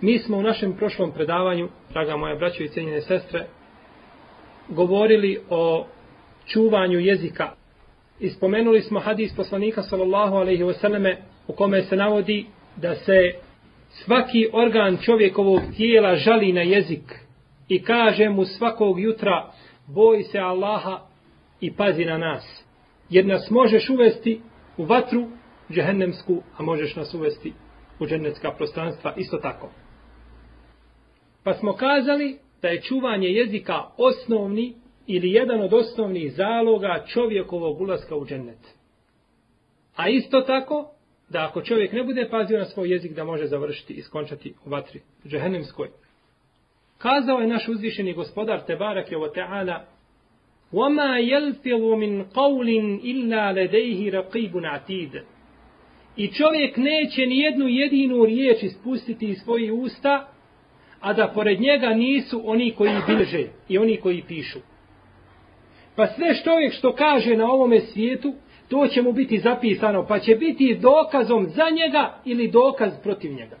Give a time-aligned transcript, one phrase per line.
[0.00, 3.46] Mi smo u našem prošlom predavanju, draga moja braćo i cijenjene sestre,
[4.68, 5.86] govorili o
[6.46, 7.52] čuvanju jezika.
[8.20, 13.32] I spomenuli smo hadis poslanika sallallahu alaihi wasallame u kome se navodi da se
[13.90, 17.14] svaki organ čovjekovog tijela žali na jezik
[17.68, 19.52] i kaže mu svakog jutra
[19.86, 21.00] boj se Allaha
[21.60, 22.64] i pazi na nas.
[23.10, 24.40] Jer nas možeš uvesti
[24.76, 25.26] u vatru
[25.72, 27.52] džehennemsku, a možeš nas uvesti
[28.00, 29.70] u džennetska prostranstva isto tako.
[31.43, 34.73] Pa smo kazali da je čuvanje jezika osnovni
[35.07, 38.59] ili jedan od osnovnih zaloga čovjekovog ulaska u džennet.
[39.95, 40.89] A isto tako,
[41.29, 44.69] da ako čovjek ne bude pazio na svoj jezik, da može završiti i skončati u
[44.69, 45.89] vatri džehennemskoj.
[46.97, 49.85] Kazao je naš uzvišeni gospodar Tebarak je o Teala
[50.73, 52.69] وَمَا يَلْفِظُ مِنْ قَوْلٍ
[53.11, 55.21] إِلَّا لَدَيْهِ رَقِيبٌ عَتِيدٌ
[56.15, 60.27] I čovjek neće ni jednu jedinu riječ ispustiti iz svojih usta,
[61.00, 64.58] a da pored njega nisu oni koji bilže i oni koji pišu.
[65.96, 68.34] Pa sve što čovjek što kaže na ovome svijetu,
[68.68, 73.56] to će mu biti zapisano, pa će biti dokazom za njega ili dokaz protiv njega.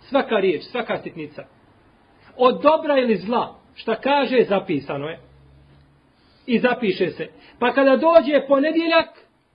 [0.00, 1.44] Svaka riječ, svaka sitnica.
[2.36, 5.20] Od dobra ili zla, šta kaže, zapisano je.
[6.46, 7.28] I zapiše se.
[7.58, 9.08] Pa kada dođe ponedjeljak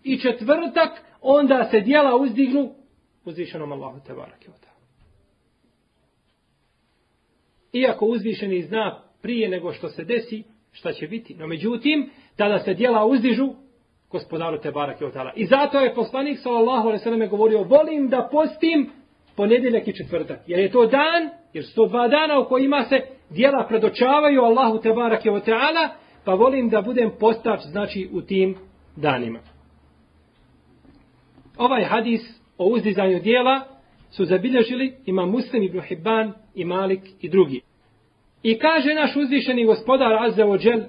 [0.03, 0.90] i četvrtak,
[1.22, 2.74] onda se dijela uzdignu
[3.25, 4.62] uzvišenom Allahu te barake od
[7.73, 11.35] Iako uzvišeni zna prije nego što se desi, šta će biti.
[11.35, 13.49] No međutim, tada se dijela uzdižu
[14.11, 15.31] gospodaru te barake otala.
[15.35, 18.89] I zato je poslanik sallallahu alaihi sallam govorio, volim da postim
[19.35, 20.39] ponedjeljak i četvrtak.
[20.47, 24.77] Jer je to dan, jer su to dva dana u kojima se dijela predočavaju Allahu
[24.77, 25.89] te barake otala,
[26.25, 28.55] pa volim da budem postač, znači, u tim
[28.95, 29.39] danima.
[31.57, 32.21] Ovaj hadis
[32.57, 33.70] o uzdizanju dijela
[34.10, 37.60] su zabilježili ima Muslim ibn Hibban i Malik i drugi.
[38.42, 40.84] I kaže naš uzvišeni gospodar Azza wa Jal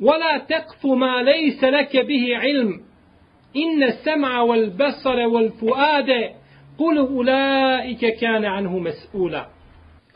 [0.00, 2.80] وَلَا تَقْفُ مَا لَيْسَ لَكَ بِهِ عِلْمٍ
[3.56, 6.10] إِنَّ السَّمْعَ وَالْبَصَرَ وَالْفُؤَادَ
[6.78, 9.44] قُلُ أُولَٰئِكَ كَانَ عَنْهُ مَسْئُولًا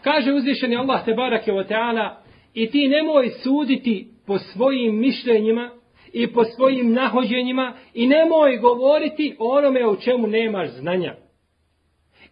[0.02, 2.22] Kaže uzvišeni Allah te barake wa ta'ala
[2.54, 5.70] i ti nemoj suditi po svojim mišljenjima
[6.12, 11.14] i po svojim nahođenjima i nemoj govoriti o onome o čemu nemaš znanja.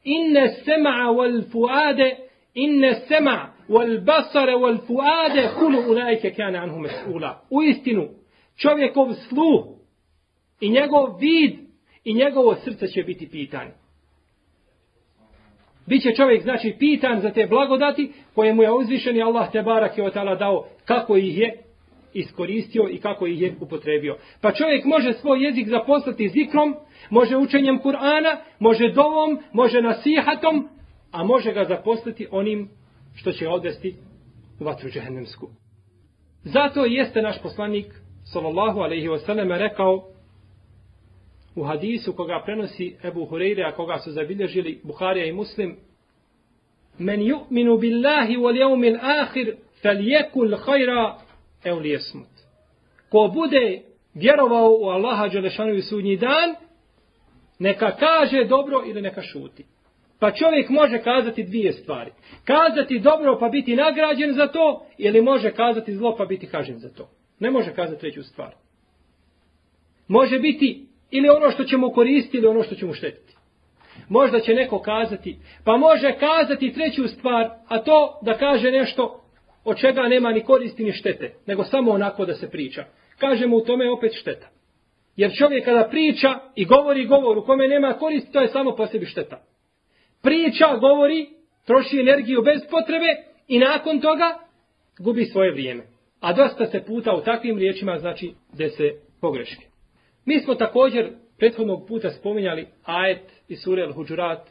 [0.04, 2.18] Inne sema wal fuade,
[2.54, 7.36] inne sema wal basare wal fuade, kulu ulajke kane anhu mes'ula.
[7.50, 8.10] U istinu,
[8.58, 9.66] čovjekov sluh
[10.60, 11.54] i njegov vid
[12.04, 13.72] i njegovo srce će biti pitanje.
[15.86, 20.12] Biće čovjek, znači, pitan za te blagodati koje mu je uzvišeni Allah te barak je
[20.40, 21.64] dao kako ih je
[22.14, 24.18] iskoristio i kako ih je upotrebio.
[24.42, 26.76] Pa čovjek može svoj jezik zaposlati zikrom,
[27.10, 30.70] može učenjem Kur'ana, može dovom, može nasihatom,
[31.12, 32.70] a može ga zaposlati onim
[33.16, 33.96] što će odvesti
[34.60, 35.50] u vatru džehennemsku.
[36.44, 37.86] Zato jeste naš poslanik,
[38.24, 40.08] sallallahu alaihi wasallam, rekao
[41.56, 45.78] u hadisu koga prenosi Ebu Hureyre, a koga su zabilježili Buharija i Muslim,
[47.00, 51.18] Men yu'minu billahi wal yawmil akhir falyakul khayra
[51.64, 51.86] evo smut.
[51.86, 52.30] jesmut.
[53.10, 53.82] Ko bude
[54.14, 56.56] vjerovao u Allaha Đelešanu i sudnji dan,
[57.60, 59.66] neka kaže dobro ili neka šuti.
[60.20, 62.12] Pa čovjek može kazati dvije stvari.
[62.46, 66.90] Kazati dobro pa biti nagrađen za to, ili može kazati zlo pa biti kažen za
[66.90, 67.10] to.
[67.40, 68.56] Ne može kazati treću stvar.
[70.08, 73.36] Može biti ili ono što ćemo koristiti ili ono što ćemo štetiti.
[74.10, 79.21] Možda će neko kazati, pa može kazati treću stvar, a to da kaže nešto
[79.64, 82.86] od čega nema ni koristi ni štete, nego samo onako da se priča.
[83.18, 84.48] Kažemo u tome opet šteta.
[85.16, 88.88] Jer čovjek kada priča i govori govor u kome nema koristi, to je samo po
[88.88, 89.42] sebi šteta.
[90.22, 91.30] Priča, govori,
[91.66, 93.06] troši energiju bez potrebe
[93.48, 94.40] i nakon toga
[95.00, 95.84] gubi svoje vrijeme.
[96.20, 98.92] A dosta se puta u takvim riječima znači da se
[99.22, 99.66] pogreške.
[100.26, 104.42] Mi smo također prethodnog puta spominjali ajet iz sure Al-Huđurat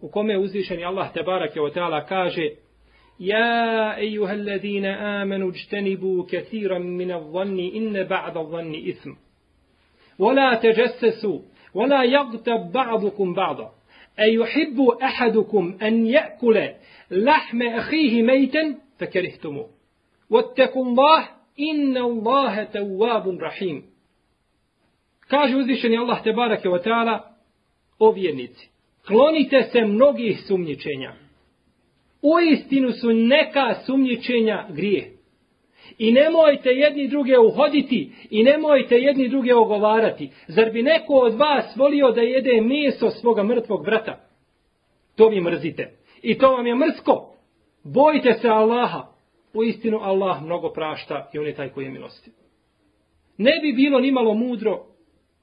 [0.00, 2.48] u kome je uzvišeni Allah te barake teala kaže
[3.18, 9.10] Ja ejuhel ladina amanu čtenibu kathiran min al-zanni inne ba'da al-zanni ism.
[10.18, 11.42] Wala teđesesu,
[11.74, 13.70] wala jagtab ba'dukum ba'da.
[14.16, 16.66] E yuhibbu ahadukum an ya'kula
[17.10, 19.64] lahma akhihi maytan fakarihtumu.
[20.30, 23.84] Wattaqu Allah inna Allaha tawwabun rahim.
[25.28, 27.14] Kaže uzvišeni Allah te barake wa ta'ala
[27.98, 28.70] o vjernici.
[29.06, 31.23] Klonite se mnogih sumnjičenja.
[32.26, 35.12] U istinu su neka sumnjičenja grije.
[35.98, 40.30] I nemojte jedni druge uhoditi i nemojte jedni druge ogovarati.
[40.48, 44.20] Zar bi neko od vas volio da jede meso svoga mrtvog brata?
[45.16, 45.90] To vi mrzite.
[46.22, 47.34] I to vam je mrsko.
[47.84, 49.06] Bojite se Allaha.
[49.54, 52.30] U istinu Allah mnogo prašta i on je taj koji je milosti.
[53.38, 54.84] Ne bi bilo nimalo mudro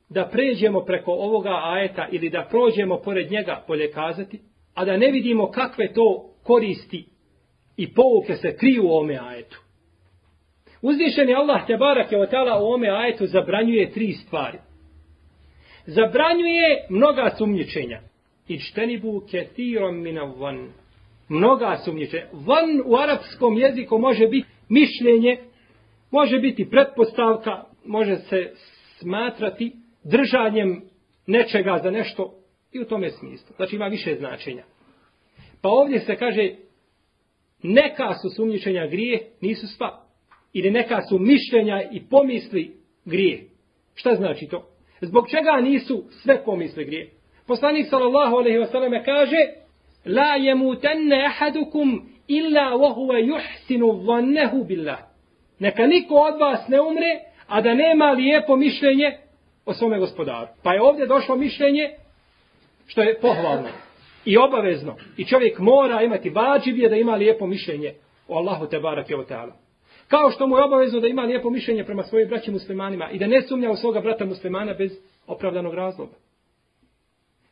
[0.09, 4.39] da pređemo preko ovoga ajeta ili da prođemo pored njega bolje kazati,
[4.73, 7.05] a da ne vidimo kakve to koristi
[7.77, 9.61] i pouke se kriju u ome ajetu.
[10.81, 14.57] Uzvišeni Allah te barak je otala u ome ajetu zabranjuje tri stvari.
[15.85, 18.01] Zabranjuje mnoga sumnjičenja.
[18.47, 20.69] I čtenibu kethirom mina van.
[21.29, 22.25] Mnoga sumnjičenja.
[22.31, 25.37] Van u arapskom jeziku može biti mišljenje,
[26.11, 28.51] može biti pretpostavka, može se
[28.99, 29.71] smatrati
[30.03, 30.81] držanjem
[31.27, 32.33] nečega za nešto
[32.71, 33.55] i u tome smislu.
[33.55, 34.63] Znači ima više značenja.
[35.61, 36.49] Pa ovdje se kaže
[37.63, 40.01] neka su sumnjičenja grije, nisu sva.
[40.53, 42.75] Ili neka su mišljenja i pomisli
[43.05, 43.43] grije.
[43.95, 44.67] Šta znači to?
[45.01, 47.09] Zbog čega nisu sve pomisli grije?
[47.47, 49.37] Poslanik sallallahu alejhi ve selleme kaže
[50.05, 54.99] La yamutanna ahadukum illa wa huwa yuhsinu dhannahu billah.
[55.59, 59.17] Neka niko od vas ne umre, a da nema lijepo mišljenje
[59.65, 60.47] o svome gospodaru.
[60.63, 61.89] Pa je ovdje došlo mišljenje
[62.87, 63.69] što je pohvalno
[64.25, 64.95] i obavezno.
[65.17, 67.93] I čovjek mora imati vađibije da ima lijepo mišljenje
[68.27, 69.51] o Allahu te barake o ta'ala.
[70.07, 73.27] Kao što mu je obavezno da ima lijepo mišljenje prema svojim braćim muslimanima i da
[73.27, 74.91] ne sumnja u svoga brata muslimana bez
[75.27, 76.13] opravdanog razloga.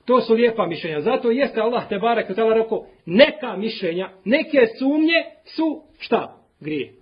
[0.06, 1.02] To su lijepa mišljenja.
[1.02, 6.38] Zato jeste Allah te barek i ta'ala rekao neka mišljenja, neke sumnje su šta?
[6.60, 6.94] Grije.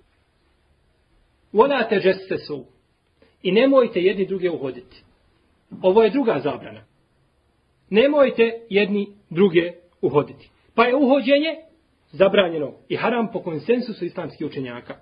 [1.54, 2.66] Ona te su.
[3.42, 5.04] I nemojte jedni druge uhoditi.
[5.82, 6.87] Ovo je druga zabrana.
[7.90, 10.50] Nemojte jedni druge uhoditi.
[10.76, 11.56] Pa je uhođenje
[12.12, 14.96] zabranjeno i haram po konsensusu islamskih učenjaka.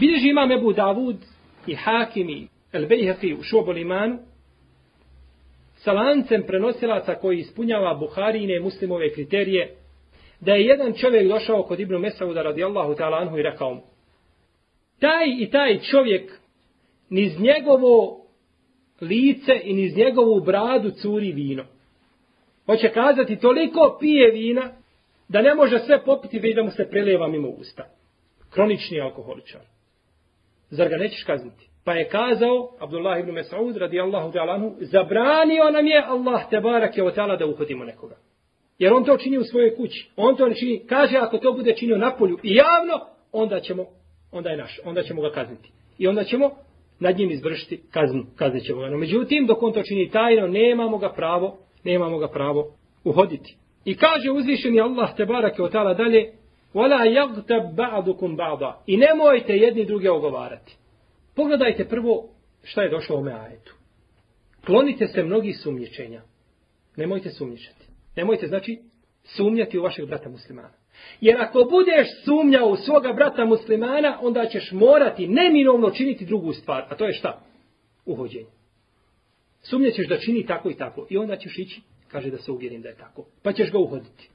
[0.00, 1.16] Bilježi imam Ebu Davud
[1.66, 4.18] i Hakimi El Bejhefi u Šobol imanu
[5.76, 9.76] sa lancem prenosilaca koji ispunjava Buharine muslimove kriterije
[10.40, 13.80] da je jedan čovjek došao kod Ibnu Mesauda radijallahu ta'ala anhu i rekao mu
[15.00, 16.32] taj i taj čovjek
[17.10, 18.24] niz njegovo
[19.00, 21.64] lice i niz njegovu bradu curi vino.
[22.70, 24.70] Hoće kazati, toliko pije vina,
[25.28, 27.84] da ne može sve popiti, već da mu se preleva mimo usta.
[28.50, 29.60] Kronični alkoholičar.
[30.70, 31.68] Zar ga nećeš kazniti?
[31.84, 37.04] Pa je kazao, Abdullah ibn Mes'ud, radijallahu ta'alanu, zabranio nam je Allah te barak je
[37.04, 38.16] otala da uhodimo nekoga.
[38.78, 40.10] Jer on to čini u svojoj kući.
[40.16, 43.86] On to čini, kaže, ako to bude činio na polju i javno, onda ćemo,
[44.32, 45.70] onda je naš, onda ćemo ga kazniti.
[45.98, 46.50] I onda ćemo
[47.00, 48.88] nad njim izvršiti kaznu, kaznit ćemo ga.
[48.88, 51.58] No, međutim, dok on to čini tajno, nemamo ga pravo,
[51.92, 53.56] nemamo ga pravo uhoditi.
[53.84, 56.32] I kaže uzvišeni Allah te barake od tala dalje,
[56.74, 58.82] وَلَا yagtab ba'dukum ba'da.
[58.86, 60.76] I nemojte jedni druge ogovarati.
[61.36, 62.28] Pogledajte prvo
[62.62, 63.74] šta je došlo u ome ajetu.
[64.66, 66.22] Klonite se mnogi sumnjičenja.
[66.96, 67.86] Nemojte sumnjičati.
[68.16, 68.78] Nemojte, znači,
[69.24, 70.72] sumnjati u vašeg brata muslimana.
[71.20, 76.84] Jer ako budeš sumnjao u svoga brata muslimana, onda ćeš morati neminovno činiti drugu stvar.
[76.88, 77.40] A to je šta?
[78.06, 78.57] Uhođenje.
[79.62, 81.06] Sumnjaćeš da čini tako i tako.
[81.10, 83.24] I onda ćeš ići, kaže da se uvjerim da je tako.
[83.42, 84.30] Pa ćeš ga uhoditi.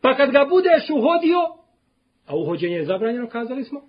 [0.00, 1.38] Pa kad ga budeš uhodio,
[2.26, 3.80] a uhođenje je zabranjeno, kazali smo,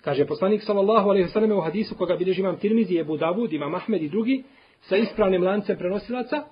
[0.00, 4.02] kaže poslanik sallallahu alaihi sallam u hadisu koga bilježi imam Tirmizi, Ebu Davud, imam Ahmed
[4.02, 4.44] i drugi,
[4.80, 6.44] sa ispravnim lancem prenosilaca,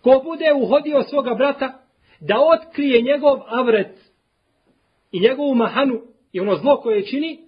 [0.00, 1.82] ko bude uhodio svoga brata,
[2.20, 3.98] da otkrije njegov avret
[5.12, 6.00] i njegovu mahanu
[6.32, 7.40] i ono zlo koje čini,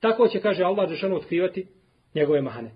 [0.00, 1.66] tako će, kaže Allah, Đelešanu otkrivati
[2.14, 2.70] njegove mahane.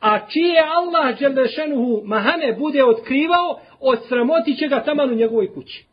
[0.00, 5.86] A čije Allah Đelešanu mahane bude otkrivao, od sramoti će ga taman u njegovoj kući.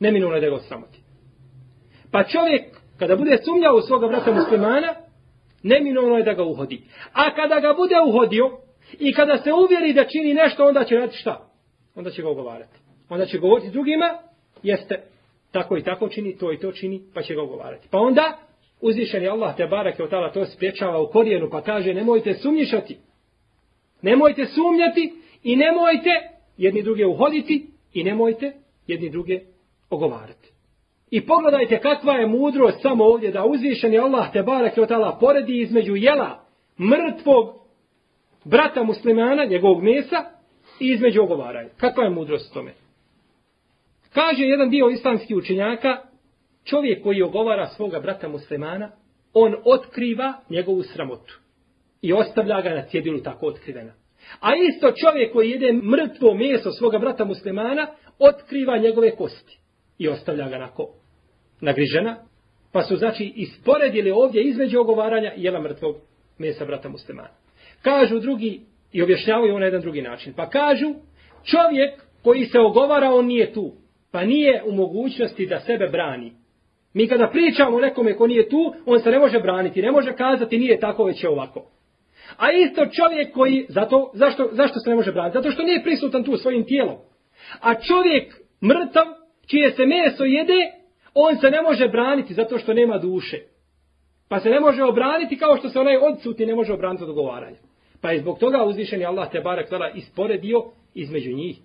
[0.00, 0.98] Neminulo je da ga odsramoti.
[2.12, 2.62] Pa čovjek,
[2.98, 4.94] kada bude sumnjao u svoga brata muslimana,
[5.62, 6.82] neminulo je da ga uhodi.
[7.12, 8.50] A kada ga bude uhodio,
[8.98, 11.50] i kada se uvjeri da čini nešto, onda će raditi šta?
[11.94, 12.78] Onda će ga ogovarati.
[13.08, 14.18] Onda će govoriti drugima,
[14.62, 15.02] jeste,
[15.52, 17.88] tako i tako čini, to i to čini, pa će ga ogovarati.
[17.90, 18.38] Pa onda,
[18.80, 22.98] uzvišeni Allah te barak je od to spriječava u korijenu, pa kaže, nemojte sumnjišati.
[24.02, 25.12] Nemojte sumnjati
[25.42, 26.10] i nemojte
[26.56, 28.52] jedni druge uhoditi i nemojte
[28.86, 29.40] jedni druge
[29.90, 30.48] ogovarati.
[31.10, 35.60] I pogledajte kakva je mudrost samo ovdje da uzvišeni Allah te barak je otala poredi
[35.60, 36.44] između jela
[36.78, 37.58] mrtvog
[38.44, 40.24] brata muslimana, njegovog mesa
[40.80, 41.68] i između ogovaranja.
[41.76, 42.74] Kakva je mudrost tome?
[44.12, 45.96] Kaže jedan dio islamskih učenjaka,
[46.64, 48.90] čovjek koji ogovara svoga brata muslimana,
[49.32, 51.38] on otkriva njegovu sramotu.
[52.02, 53.92] I ostavlja ga na cjedilu tako otkrivena.
[54.40, 57.86] A isto čovjek koji jede mrtvo meso svoga brata muslimana,
[58.18, 59.58] otkriva njegove kosti.
[59.98, 60.88] I ostavlja ga nako?
[61.60, 62.16] Nagrižena.
[62.72, 65.96] Pa su znači isporedili ovdje između ogovaranja i jela mrtvog
[66.38, 67.30] mesa brata muslimana.
[67.82, 68.60] Kažu drugi
[68.92, 70.32] i objašnjavaju na jedan drugi način.
[70.36, 70.94] Pa kažu,
[71.44, 73.72] čovjek koji se ogovara, on nije tu
[74.10, 76.32] pa nije u mogućnosti da sebe brani.
[76.94, 80.12] Mi kada pričamo o nekome ko nije tu, on se ne može braniti, ne može
[80.12, 81.70] kazati nije tako, već je ovako.
[82.38, 85.38] A isto čovjek koji, zato, zašto, zašto se ne može braniti?
[85.38, 86.96] Zato što nije prisutan tu svojim tijelom.
[87.60, 89.04] A čovjek mrtav,
[89.46, 90.72] čije se meso jede,
[91.14, 93.38] on se ne može braniti zato što nema duše.
[94.28, 97.56] Pa se ne može obraniti kao što se onaj odsutni ne može obraniti od ogovaranja.
[98.00, 100.64] Pa je zbog toga uzvišeni Allah te barek tada isporedio
[100.94, 101.58] između njih.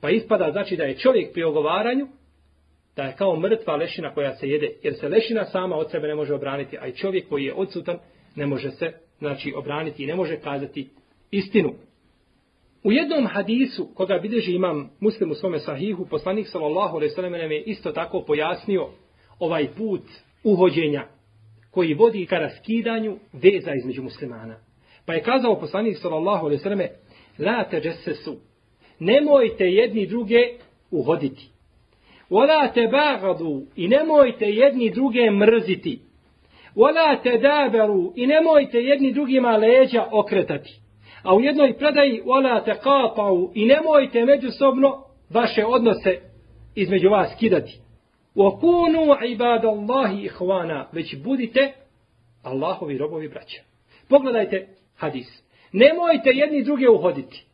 [0.00, 2.08] Pa ispada znači da je čovjek pri ogovaranju,
[2.96, 6.14] da je kao mrtva lešina koja se jede, jer se lešina sama od sebe ne
[6.14, 7.98] može obraniti, a i čovjek koji je odsutan
[8.36, 10.88] ne može se znači, obraniti i ne može kazati
[11.30, 11.74] istinu.
[12.84, 17.52] U jednom hadisu, koga bideži imam muslim u svome sahihu, poslanik sallallahu alaihi sallam nam
[17.52, 18.88] je isto tako pojasnio
[19.38, 20.02] ovaj put
[20.44, 21.06] uhođenja
[21.70, 24.56] koji vodi ka raskidanju veza između muslimana.
[25.06, 26.80] Pa je kazao poslanik sallallahu alaihi sallam
[27.38, 28.36] la teđesesu,
[28.98, 30.38] nemojte jedni druge
[30.90, 31.48] uhoditi.
[32.30, 36.07] Ola te bagadu i nemojte jedni druge mrziti.
[36.78, 40.80] Wala te daberu i nemojte jedni drugima leđa okretati.
[41.22, 46.20] A u jednoj predaji wala te kapau i nemojte međusobno vaše odnose
[46.74, 47.78] između vas kidati.
[48.34, 51.72] Wa kunu ibadallahi ihwana, već budite
[52.42, 53.62] Allahovi robovi braća.
[54.08, 55.42] Pogledajte hadis.
[55.72, 57.44] Nemojte jedni druge uhoditi.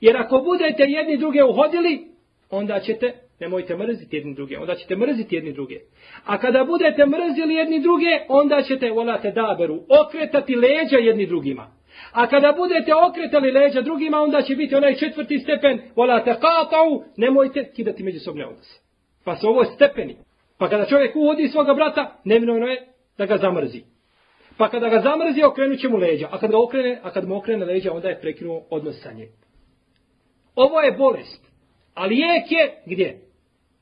[0.00, 2.06] Jer ako budete jedni druge uhodili,
[2.50, 5.78] onda ćete, nemojte mrziti jedni druge, onda ćete mrziti jedni druge.
[6.24, 11.78] A kada budete mrzili jedni druge, onda ćete, volate daberu, okretati leđa jedni drugima.
[12.12, 17.72] A kada budete okretali leđa drugima, onda će biti onaj četvrti stepen, volate katau, nemojte
[17.72, 18.80] kidati međusobne odnose.
[19.24, 20.16] Pa su ovo stepeni.
[20.58, 22.86] Pa kada čovjek uvodi svoga brata, nevinovno je
[23.18, 23.82] da ga zamrzi.
[24.56, 26.28] Pa kada ga zamrzi, okrenut će mu leđa.
[26.30, 29.28] A kada, ga okrene, a kada mu okrene leđa, onda je prekinuo odnos sa njim.
[30.54, 31.48] Ovo je bolest.
[31.94, 33.27] Ali lijek je gdje?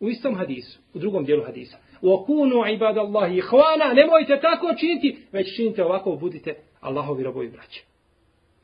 [0.01, 1.79] U istom hadisu, u drugom dijelu hadisa.
[2.03, 7.83] U okunu ibadallahi Allahi nemojte tako činiti, već činite ovako, budite Allahovi robovi braće.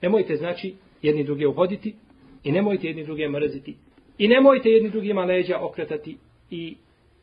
[0.03, 1.95] Nemojte znači jedni druge uhoditi
[2.45, 3.77] i nemojte jedni druge mrziti.
[4.19, 6.17] I nemojte jedni drugima leđa okretati
[6.51, 6.77] i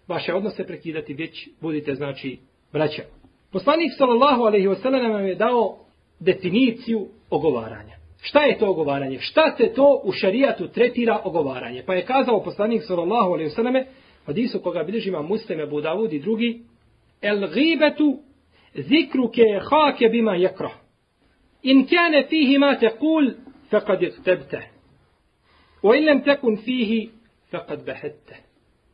[0.08, 2.38] vaše odnose prekidati, već budite znači
[2.74, 3.04] braća.
[3.52, 5.78] Poslanik sallallahu alaihi wasallam nam je dao
[6.20, 8.00] definiciju ogovaranja.
[8.22, 9.20] Šta je to ogovaranje?
[9.20, 11.84] Šta se to u šarijatu tretira ogovaranje?
[11.86, 13.86] Pa je kazao poslanik sallallahu alejhi ve selleme,
[14.30, 15.82] hadisu koga bilježi ima Muslim Abu
[16.12, 16.62] i drugi,
[17.22, 18.20] el gibetu
[18.76, 20.72] zikru ke hake bima yakrah.
[21.64, 23.34] In kana fihi ma taqul
[23.72, 24.62] faqad iqtabta.
[25.84, 27.10] Wa in lam takun fihi
[27.52, 28.36] faqad behette.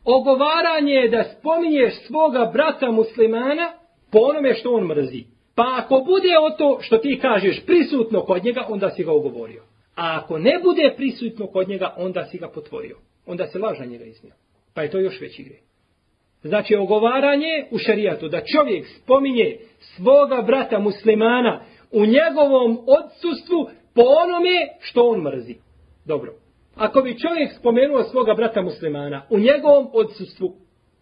[0.06, 3.74] Ogovaranje je da spominješ svoga brata muslimana
[4.12, 5.24] po onome što on mrzi.
[5.56, 9.64] Pa ako bude o to što ti kažeš prisutno kod njega, onda si ga ugovorio.
[9.96, 12.98] A ako ne bude prisutno kod njega, onda si ga potvorio.
[13.26, 14.34] Onda se laža njega iznio.
[14.76, 15.62] Pa je to još veći grijeh.
[16.44, 24.68] Znači, ogovaranje u šarijatu, da čovjek spominje svoga brata muslimana u njegovom odsustvu po onome
[24.80, 25.56] što on mrzi.
[26.06, 26.34] Dobro.
[26.76, 30.56] Ako bi čovjek spomenuo svoga brata muslimana u njegovom odsustvu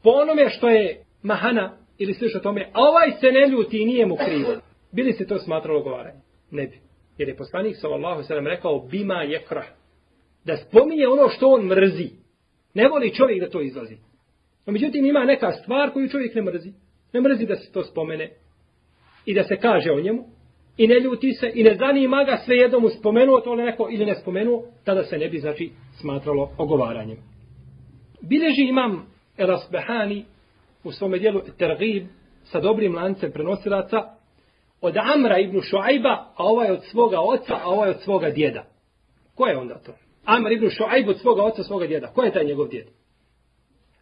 [0.03, 3.85] po onome što je mahana ili sliš o tome, a ovaj se ne ljuti i
[3.85, 4.55] nije mu krivo.
[4.91, 6.19] Bili se to smatralo govaranje?
[6.51, 6.79] Ne bi.
[7.17, 9.65] Jer je poslanik sallallahu sallam rekao bima je krah.
[10.45, 12.22] Da spominje ono što on mrzi.
[12.73, 13.97] Ne voli čovjek da to izlazi.
[14.65, 16.71] No, međutim, ima neka stvar koju čovjek ne mrzi.
[17.13, 18.31] Ne mrzi da se to spomene
[19.25, 20.23] i da se kaže o njemu
[20.77, 24.15] i ne ljuti se i ne zanima ga sve jednom spomenuo to neko ili ne
[24.15, 27.17] spomenuo, tada se ne bi znači smatralo ogovaranjem.
[28.21, 29.05] Bileži imam
[29.37, 30.25] El Asbehani
[30.83, 32.07] u svome dijelu Tergib
[32.43, 34.03] sa dobrim lancem prenosilaca
[34.81, 38.63] od Amra ibn Šuajba, a ovaj od svoga oca, a ovaj od svoga djeda.
[39.35, 39.91] Ko je onda to?
[40.25, 42.07] Amr ibn Šuajb od svoga oca, svoga djeda.
[42.07, 42.87] Ko je taj njegov djed?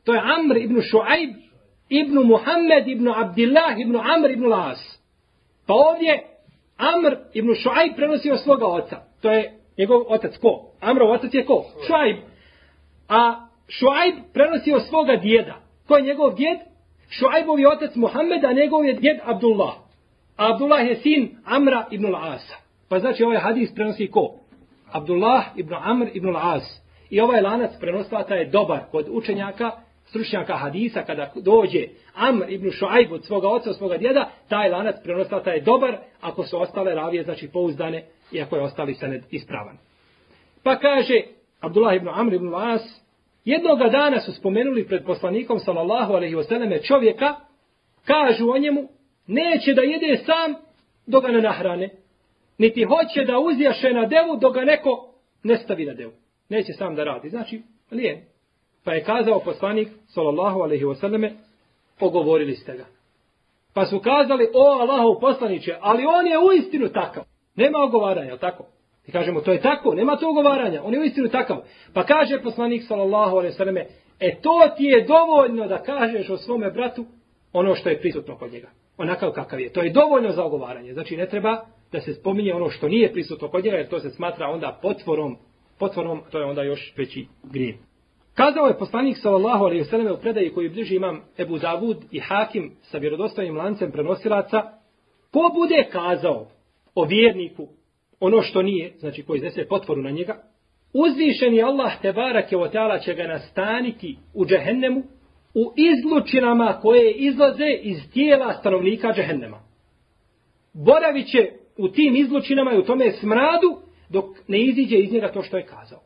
[0.06, 1.30] To je Amr ibn Šuajb
[1.90, 5.02] ibn Muhammed ibn Abdillah ibn Amr ibn Las.
[5.68, 6.24] Pa ovdje
[6.78, 9.02] Amr ibn Šuajb prenosi od svoga oca.
[9.22, 10.72] To je njegov otac ko?
[10.80, 11.66] Amrov otac je ko?
[11.88, 12.18] Šuajb.
[13.10, 15.56] A Šuajb prenosi od svoga djeda.
[15.88, 16.60] Ko je njegov djed?
[17.10, 19.74] Šuajbov je otac Muhammed, a njegov je djed Abdullah.
[20.38, 22.56] A Abdullah je sin Amra ibn Al-Asa.
[22.90, 24.41] Pa znači ovaj hadis prenosi ko?
[24.92, 26.82] Abdullah ibn Amr ibn Al-As.
[27.10, 29.72] I ovaj lanac prenoslata je dobar kod učenjaka,
[30.06, 34.96] stručnjaka hadisa, kada dođe Amr ibn Šuajb od svoga oca, od svoga djeda, taj lanac
[35.04, 39.78] prenoslata je dobar, ako su ostale ravije, znači pouzdane, i ako je ostali saned ispravan.
[40.64, 41.22] Pa kaže
[41.60, 43.02] Abdullah ibn Amr ibn Al-As,
[43.46, 47.36] jednoga dana su spomenuli pred poslanikom, sallallahu alaihi wasallam, čovjeka,
[48.06, 48.90] kažu o njemu,
[49.28, 50.56] neće da jede sam
[51.06, 51.90] dok ga ne nahrane.
[52.62, 55.14] Niti hoće da uzješe na devu dok ga neko
[55.44, 56.12] ne stavi na devu.
[56.50, 57.30] Neće sam da radi.
[57.30, 58.20] Znači, lijen.
[58.84, 61.32] Pa je kazao poslanik, sallallahu alaihi wasallame,
[62.00, 62.86] pogovorili ste ga.
[63.74, 67.24] Pa su kazali, o Allahov poslaniće, ali on je uistinu takav.
[67.56, 68.66] Nema ogovaranja, tako?
[69.08, 71.58] I kažemo, to je tako, nema to ogovaranja, on je uistinu takav.
[71.94, 73.86] Pa kaže poslanik, sallallahu alaihi wasallame,
[74.20, 77.06] e to ti je dovoljno da kažeš o svome bratu
[77.54, 79.74] ono što je prisutno kod njega onakav kakav je.
[79.74, 80.94] To je dovoljno za ogovaranje.
[80.94, 84.10] Znači ne treba da se spominje ono što nije prisutno kod njega, jer to se
[84.10, 85.38] smatra onda potvorom,
[85.80, 87.78] potvorom, to je onda još veći grije.
[88.34, 92.20] Kazao je poslanik sallallahu alejhi ve selleme u predaji koju bliži imam Ebu Davud i
[92.20, 94.62] Hakim sa vjerodostojnim lancem prenosilaca,
[95.32, 96.48] ko bude kazao
[96.96, 97.68] o vjerniku
[98.20, 100.44] ono što nije, znači ko iznese potvoru na njega,
[100.94, 105.04] uzvišeni Allah te barake o teala će ga nastaniti u džehennemu
[105.54, 109.62] u izlučinama koje izlaze iz tijela stanovnika džehennema.
[110.74, 113.78] Boravit će u tim izlučinama i u tome smradu
[114.10, 116.00] dok ne iziđe iz njega to što je kazao.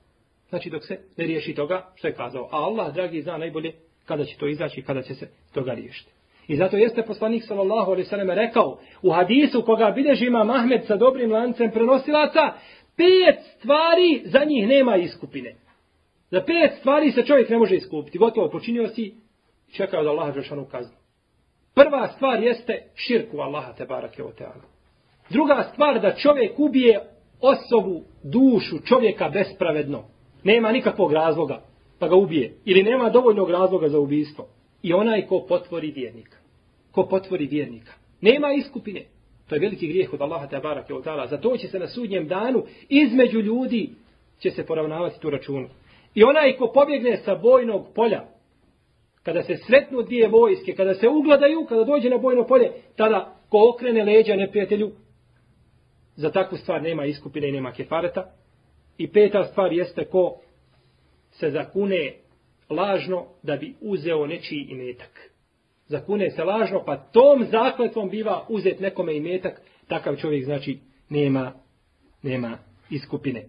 [0.49, 2.49] Znači dok se ne riješi toga što je kazao.
[2.51, 3.73] A Allah, dragi, zna najbolje
[4.05, 6.11] kada će to izaći i kada će se toga riješiti.
[6.47, 10.85] I zato jeste poslanik sallallahu alejhi ve selleme rekao u hadisu koga bilježi ima Mahmed
[10.87, 12.53] sa dobrim lancem prenosilaca,
[12.97, 15.55] pet stvari za njih nema iskupine.
[16.31, 18.17] Za pet stvari se čovjek ne može iskupiti.
[18.17, 19.13] Gotovo počinio si
[19.71, 20.95] čekao da Allah Žešanu kaznu.
[21.75, 24.74] Prva stvar jeste širku Allaha te barake o teala.
[25.29, 26.99] Druga stvar da čovjek ubije
[27.41, 30.03] osobu, dušu čovjeka bespravedno.
[30.43, 31.61] Nema nikakvog razloga
[31.99, 32.53] pa ga ubije.
[32.65, 34.47] Ili nema dovoljnog razloga za ubijstvo.
[34.81, 36.37] I onaj ko potvori vjernika.
[36.91, 37.91] Ko potvori vjernika.
[38.21, 39.05] Nema iskupine.
[39.49, 41.27] To je veliki grijeh od Allaha te barake od tala.
[41.27, 43.89] Zato će se na sudnjem danu između ljudi
[44.39, 45.67] će se poravnavati tu računu.
[46.15, 48.23] I onaj ko pobjegne sa bojnog polja,
[49.23, 53.69] kada se sretnu dvije vojske, kada se ugladaju, kada dođe na bojno polje, tada ko
[53.73, 54.91] okrene leđa neprijatelju,
[56.15, 58.31] za takvu stvar nema iskupine i nema kefareta.
[58.97, 60.41] I peta stvar jeste ko
[61.31, 62.13] se zakune
[62.69, 65.31] lažno da bi uzeo nečiji imetak.
[65.87, 71.53] Zakune se lažno, pa tom zakletvom biva uzet nekome imetak, takav čovjek znači nema,
[72.23, 72.57] nema
[72.89, 73.45] iskupine.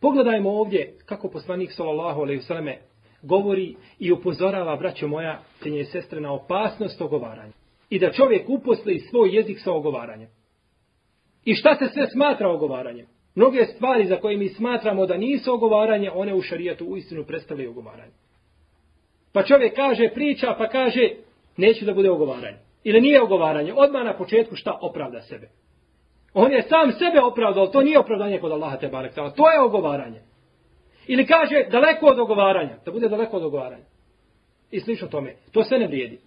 [0.00, 2.78] Pogledajmo ovdje kako poslanik sallallahu alejhi ve selleme
[3.22, 7.52] govori i upozorava, braćo moja, cijenje sestre, na opasnost ogovaranja.
[7.90, 10.28] I da čovjek uposli svoj jezik sa ogovaranjem.
[11.44, 13.06] I šta se sve smatra ogovaranjem?
[13.34, 17.70] Mnoge stvari za koje mi smatramo da nisu ogovaranje, one u šarijetu u istinu predstavljaju
[17.70, 18.12] ogovaranje.
[19.32, 21.10] Pa čovjek kaže, priča, pa kaže,
[21.56, 22.58] neću da bude ogovaranje.
[22.84, 23.72] Ili nije ogovaranje.
[23.76, 25.48] Odmah na početku šta opravda sebe.
[26.34, 29.14] On je sam sebe opravdao, to nije opravdanje kod Allaha te barek.
[29.14, 30.20] To je ogovaranje.
[31.06, 32.76] Ili kaže daleko od ogovaranja.
[32.84, 33.84] Da bude daleko od ogovaranja.
[34.70, 35.34] I slično tome.
[35.52, 36.18] To sve ne vrijedi.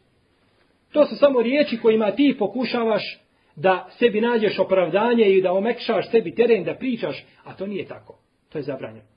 [0.92, 3.25] To su samo riječi kojima ti pokušavaš
[3.56, 8.20] da sebi nađeš opravdanje i da omekšaš sebi teren da pričaš, a to nije tako.
[8.52, 9.08] To je zabranjeno.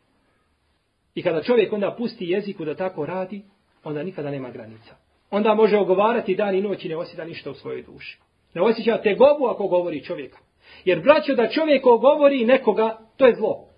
[1.14, 3.42] I kada čovjek onda pusti jeziku da tako radi,
[3.84, 4.96] onda nikada nema granica.
[5.30, 8.18] Onda može ogovarati dan i noć i ne osjeća ništa u svojoj duši.
[8.54, 10.38] Ne osjeća tegobu ako govori čovjeka.
[10.84, 13.68] Jer braćo da čovjek ogovori nekoga, to je zlo.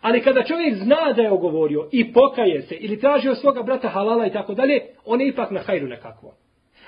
[0.00, 3.88] Ali kada čovjek zna da je ogovorio i pokaje se ili traži od svoga brata
[3.88, 6.34] halala i tako dalje, on je ipak na hajru nekakvo.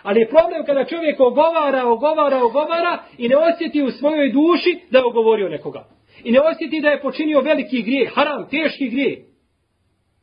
[0.03, 4.99] Ali je problem kada čovjek ogovara, ogovara, ogovara i ne osjeti u svojoj duši da
[4.99, 5.85] je ogovorio nekoga.
[6.25, 9.19] I ne osjeti da je počinio veliki grijeh, haram, teški grijeh.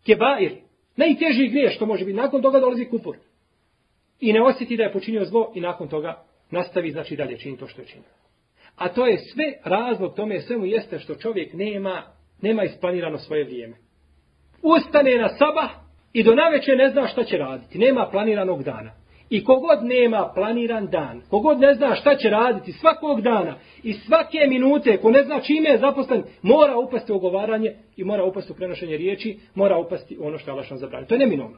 [0.05, 0.51] Kebair.
[0.95, 2.17] Najteži grijeh što može biti.
[2.17, 3.15] Nakon toga dolazi kupur.
[4.19, 7.67] I ne osjeti da je počinio zlo i nakon toga nastavi, znači dalje čini to
[7.67, 8.09] što je činio.
[8.75, 12.03] A to je sve razlog tome svemu jeste što čovjek nema,
[12.41, 13.75] nema isplanirano svoje vrijeme.
[14.61, 15.69] Ustane na sabah
[16.13, 17.77] i do naveče ne zna šta će raditi.
[17.77, 18.98] Nema planiranog dana.
[19.29, 24.47] I kogod nema planiran dan, kogod ne zna šta će raditi svakog dana i svake
[24.49, 28.55] minute, ko ne zna čime je zaposlen, mora upasti u ogovaranje i mora upasti u
[28.55, 31.07] prenošenje riječi, mora upasti ono što je Allah zabranio.
[31.07, 31.57] To je neminovno.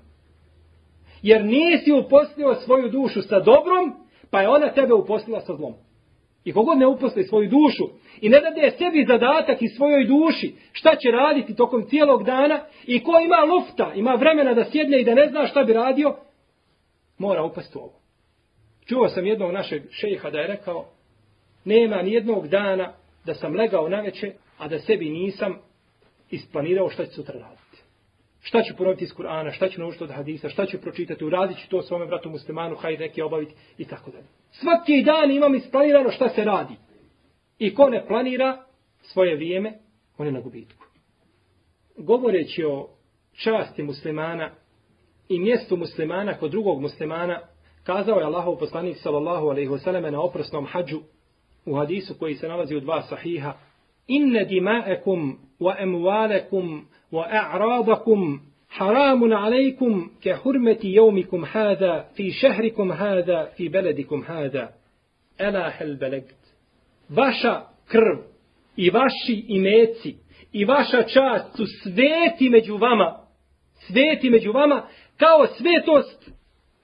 [1.22, 3.94] Jer nisi uposlio svoju dušu sa dobrom,
[4.30, 5.74] pa je ona tebe uposlila sa zlom.
[6.44, 7.84] I kogod ne uposli svoju dušu
[8.22, 13.04] i ne dade sebi zadatak i svojoj duši šta će raditi tokom cijelog dana i
[13.04, 16.16] ko ima lufta, ima vremena da sjedne i da ne zna šta bi radio,
[17.22, 18.00] mora upasti u ovo.
[18.86, 20.90] Čuo sam jednog našeg šeha da je rekao,
[21.66, 22.94] nema ni jednog dana
[23.26, 25.60] da sam legao na veče, a da sebi nisam
[26.32, 27.62] isplanirao šta ću sutra raditi.
[28.42, 31.70] Šta ću ponoviti iz Kur'ana, šta ću naučiti od hadisa, šta ću pročitati, uradit ću
[31.70, 34.26] to svome bratu muslimanu, hajde neki obaviti i tako dalje.
[34.52, 36.74] Svaki dan imam isplanirano šta se radi.
[37.60, 38.66] I ko ne planira
[39.02, 39.74] svoje vrijeme,
[40.18, 40.86] on je na gubitku.
[41.98, 42.90] Govoreći o
[43.34, 44.52] časti muslimana
[45.32, 47.40] i mjestu muslimana kod drugog muslimana,
[47.84, 51.00] kazao je Allahov poslanik sallallahu alaihi wasallam na oprosnom hađu
[51.66, 53.54] u hadisu koji se nalazi u dva sahiha.
[54.08, 63.50] Inne dima'ekum wa emwalekum wa a'radakum haramun alaikum ke hurmeti jevmikum hada fi šehrikum hada
[63.58, 64.72] fi beledikum hada.
[65.38, 66.36] Ela hel belegt.
[67.10, 68.20] Vaša krv
[68.76, 70.16] i vaši imeci
[70.52, 73.22] i vaša čast su sveti među vama
[73.88, 74.88] sveti među vama
[75.22, 76.32] kao svetost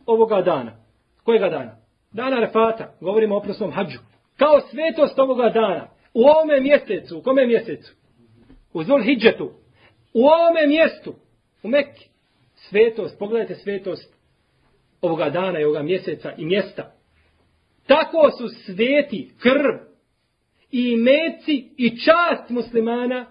[0.06, 0.72] ovoga dana.
[1.24, 1.78] Kojega dana?
[2.12, 2.94] Dana Refata.
[3.02, 4.00] Govorimo o oprosnom hađu.
[4.36, 5.88] Kao svetost ovoga dana.
[6.14, 7.18] U ovome mjesecu.
[7.18, 7.94] U kome mjesecu?
[8.74, 9.52] U Zul Hidžetu.
[10.14, 11.14] U ovome mjestu.
[11.64, 12.10] U Mekki.
[12.56, 13.20] Svetost.
[13.20, 14.16] Pogledajte svetost
[15.02, 16.92] ovoga dana i ovoga mjeseca i mjesta.
[17.88, 19.78] Tako su sveti krv
[20.72, 23.26] i meci i čast muslimana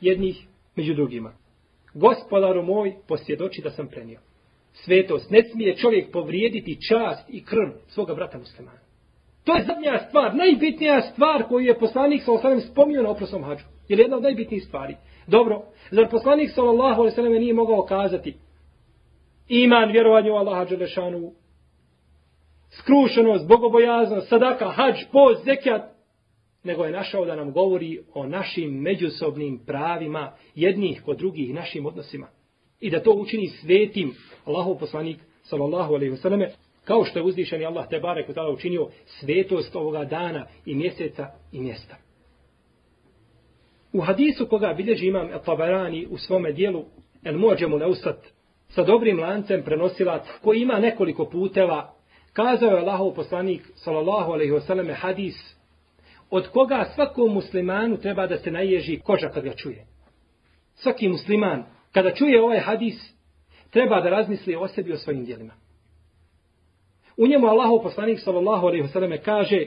[0.00, 0.46] jednih
[0.76, 1.32] među drugima.
[1.94, 4.20] Gospodaru moj, posvjedoči da sam prenio
[4.72, 5.30] svetost.
[5.30, 8.78] Ne smije čovjek povrijediti čast i krv svoga brata muslimana.
[9.44, 12.60] To je zadnja stvar, najbitnija stvar koju je poslanik s.a.v.
[12.60, 13.64] spominio na oprosom hađu.
[13.88, 14.96] Je jedna od najbitnijih stvari.
[15.26, 17.04] Dobro, zar poslanik sallallahu
[17.38, 18.34] nije mogao kazati
[19.48, 21.32] iman, vjerovanje u Allaha Đelešanu,
[22.70, 25.82] skrušenost, bogobojaznost, sadaka, hađ, post, zekijat,
[26.64, 32.28] nego je našao da nam govori o našim međusobnim pravima jednih kod drugih našim odnosima
[32.82, 34.14] i da to učini svetim
[34.44, 36.52] Allahov poslanik sallallahu alejhi ve selleme
[36.84, 41.60] kao što je uzdišeni Allah te barek u učinio svetost ovoga dana i mjeseca i
[41.60, 41.96] mjesta.
[43.92, 46.84] U hadisu koga bilježi imam Tabarani u svome dijelu
[47.24, 48.26] El Mođemu Leusat
[48.68, 51.94] sa dobrim lancem prenosilac koji ima nekoliko puteva
[52.32, 55.56] kazao je Allahov poslanik sallallahu alejhi ve selleme hadis
[56.30, 59.86] od koga svakom muslimanu treba da se naježi koža kad ga čuje.
[60.74, 63.14] Svaki musliman kada čuje ovaj hadis,
[63.70, 65.52] treba da razmisli o sebi o svojim dijelima.
[67.16, 69.66] U njemu Allahu poslanik sallallahu alejhi ve selleme kaže: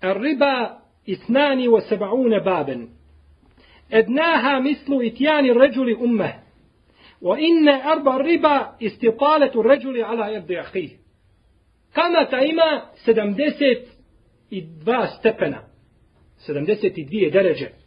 [0.00, 2.88] "Ar-riba ithnani wa sab'una baban.
[3.92, 6.30] Adnaha mislu ityani rajuli ummah.
[7.20, 10.96] Wa inna arba riba istitalatu ar-rajuli ala yadi akhihi."
[11.92, 15.62] Kamata ima 72 stepena.
[16.48, 17.81] 72 deređe.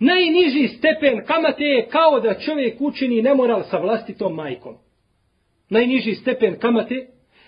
[0.00, 4.76] Najniži stepen kamate je kao da čovjek učini nemoral sa vlastitom majkom.
[5.70, 7.06] Najniži stepen kamate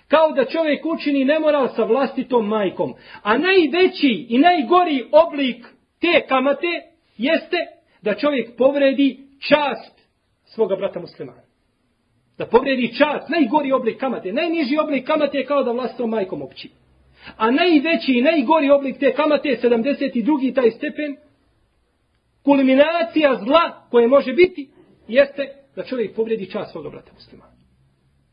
[0.08, 2.94] kao da čovjek učini nemoral sa vlastitom majkom.
[3.22, 5.66] A najveći i najgori oblik
[6.00, 6.82] te kamate
[7.16, 7.56] jeste
[8.02, 10.02] da čovjek povredi čast
[10.44, 11.42] svoga brata muslimana.
[12.38, 14.32] Da povredi čast, najgori oblik kamate.
[14.32, 16.70] Najniži oblik kamate je kao da vlastitom majkom opći.
[17.36, 20.54] A najveći i najgori oblik te kamate je 72.
[20.54, 21.16] taj stepen
[22.44, 24.70] kulminacija zla koje može biti,
[25.09, 27.44] jeste da čovjek povredi čas svoga brata muslima.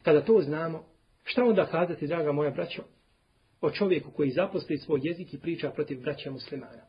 [0.04, 0.84] Kada to znamo,
[1.24, 2.84] šta onda kazati, draga moja braćo,
[3.62, 6.86] o čovjeku koji zaposli svoj jezik i priča protiv braća muslimana?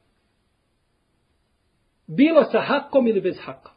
[2.07, 3.71] Bilo sa hakom ili bez haka.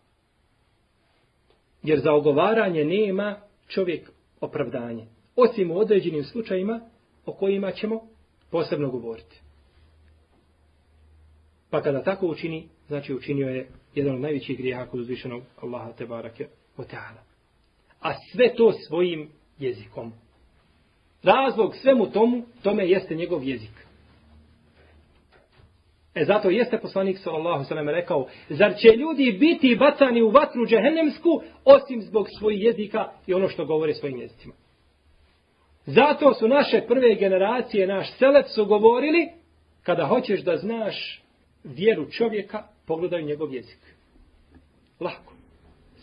[1.83, 4.09] Jer za ogovaranje nema čovjek
[4.41, 5.07] opravdanje.
[5.35, 6.79] Osim u određenim slučajima
[7.25, 8.07] o kojima ćemo
[8.51, 9.41] posebno govoriti.
[11.69, 16.05] Pa kada tako učini, znači učinio je jedan od najvećih grijeha kod uzvišenog Allaha te
[16.05, 17.23] barake o teala.
[18.01, 19.29] A sve to svojim
[19.59, 20.13] jezikom.
[21.23, 23.71] Razlog svemu tomu, tome jeste njegov jezik.
[26.15, 31.41] E zato jeste poslanik sallallahu sallam rekao, zar će ljudi biti bacani u vatru džehennemsku,
[31.65, 34.53] osim zbog svojih jezika i ono što govore svojim jezicima.
[35.85, 39.29] Zato su naše prve generacije, naš selec su govorili,
[39.83, 41.23] kada hoćeš da znaš
[41.63, 43.79] vjeru čovjeka, pogledaj njegov jezik.
[44.99, 45.33] Lako.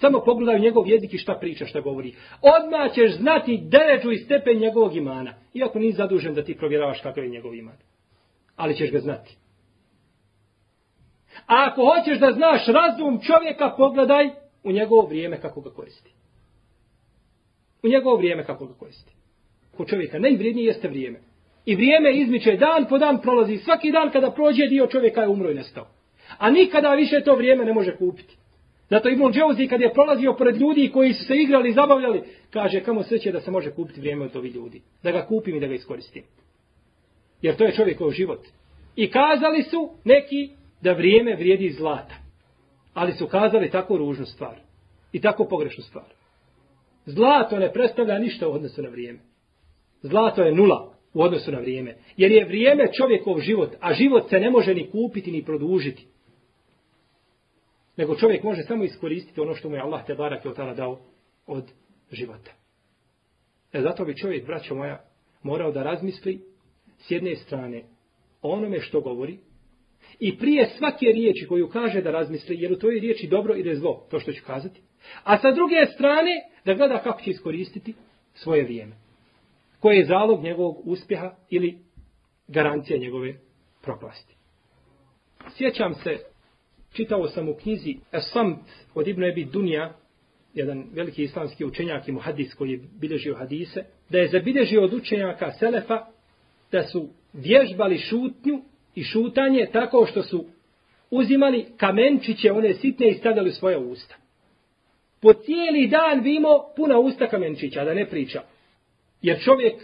[0.00, 2.14] Samo pogledaju njegov jezik i šta priča, šta govori.
[2.42, 5.34] Odmah ćeš znati deređu i stepen njegovog imana.
[5.54, 7.76] Iako nisi zadužen da ti provjeravaš kakav je njegov iman.
[8.56, 9.36] Ali ćeš ga znati.
[11.46, 14.30] A ako hoćeš da znaš razum čovjeka, pogledaj
[14.64, 16.10] u njegovo vrijeme kako ga koristi.
[17.82, 19.12] U njegovo vrijeme kako ga koristi.
[19.76, 21.20] Ko čovjeka najvrijednije jeste vrijeme.
[21.64, 23.56] I vrijeme izmiče, dan po dan prolazi.
[23.56, 25.86] Svaki dan kada prođe dio čovjeka je umro i nestao.
[26.40, 28.36] A nikada više to vrijeme ne može kupiti.
[28.90, 32.80] Zato Ibn Džauzi kad je prolazio pored ljudi koji su se igrali i zabavljali, kaže
[32.80, 34.82] kamo sreće da se može kupiti vrijeme od ovih ljudi.
[35.02, 36.22] Da ga kupim i da ga iskoristim.
[37.42, 38.40] Jer to je čovjekov život.
[38.96, 40.50] I kazali su neki
[40.80, 42.14] da vrijeme vrijedi zlata.
[42.94, 44.56] Ali su kazali tako ružnu stvar.
[45.12, 46.08] I tako pogrešnu stvar.
[47.06, 49.18] Zlato ne predstavlja ništa u odnosu na vrijeme.
[50.02, 51.96] Zlato je nula u odnosu na vrijeme.
[52.16, 56.06] Jer je vrijeme čovjekov život, a život se ne može ni kupiti ni produžiti.
[58.00, 61.00] Nego čovjek može samo iskoristiti ono što mu je Allah te barak je otala dao
[61.46, 61.64] od
[62.12, 62.50] života.
[63.72, 65.04] E zato bi čovjek, braćo moja,
[65.42, 66.44] morao da razmisli
[66.98, 67.84] s jedne strane
[68.42, 69.38] o onome što govori
[70.18, 74.06] i prije svake riječi koju kaže da razmisli, jer u toj riječi dobro ili zlo,
[74.10, 74.80] to što ću kazati.
[75.24, 76.30] A sa druge strane,
[76.64, 77.94] da gleda kako će iskoristiti
[78.34, 78.96] svoje vrijeme.
[79.80, 81.78] Koje je zalog njegovog uspjeha ili
[82.48, 83.34] garancija njegove
[83.82, 84.34] propasti.
[85.56, 86.29] Sjećam se,
[86.92, 89.92] čitao sam u knjizi Esamt od Ibn Ebi Dunja,
[90.54, 95.52] jedan veliki islamski učenjak i muhadis koji je bilježio hadise, da je zabilježio od učenjaka
[95.52, 96.06] Selefa
[96.72, 98.62] da su vježbali šutnju
[98.94, 100.44] i šutanje tako što su
[101.10, 104.16] uzimali kamenčiće, one sitne i stavljali u svoje usta.
[105.20, 108.42] Po cijeli dan bi imao puna usta kamenčića, da ne priča.
[109.22, 109.74] Jer čovjek,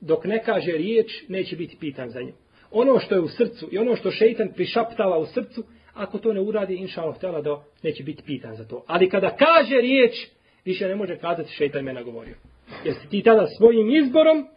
[0.00, 2.32] dok ne kaže riječ, neće biti pitan za nju.
[2.70, 5.64] Ono što je u srcu i ono što šeitan prišaptava u srcu,
[5.98, 8.84] ako to ne uradi, inša Allah htjela da neće biti pitan za to.
[8.86, 10.12] Ali kada kaže riječ,
[10.64, 12.34] više ne može kazati šeitan me nagovorio.
[12.84, 14.48] Jer si ti tada svojim izborom,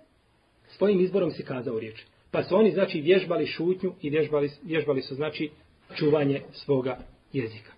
[0.68, 2.02] svojim izborom si kazao riječ.
[2.32, 5.50] Pa su oni, znači, vježbali šutnju i vježbali, vježbali su, znači,
[5.96, 6.98] čuvanje svoga
[7.34, 7.72] jezika.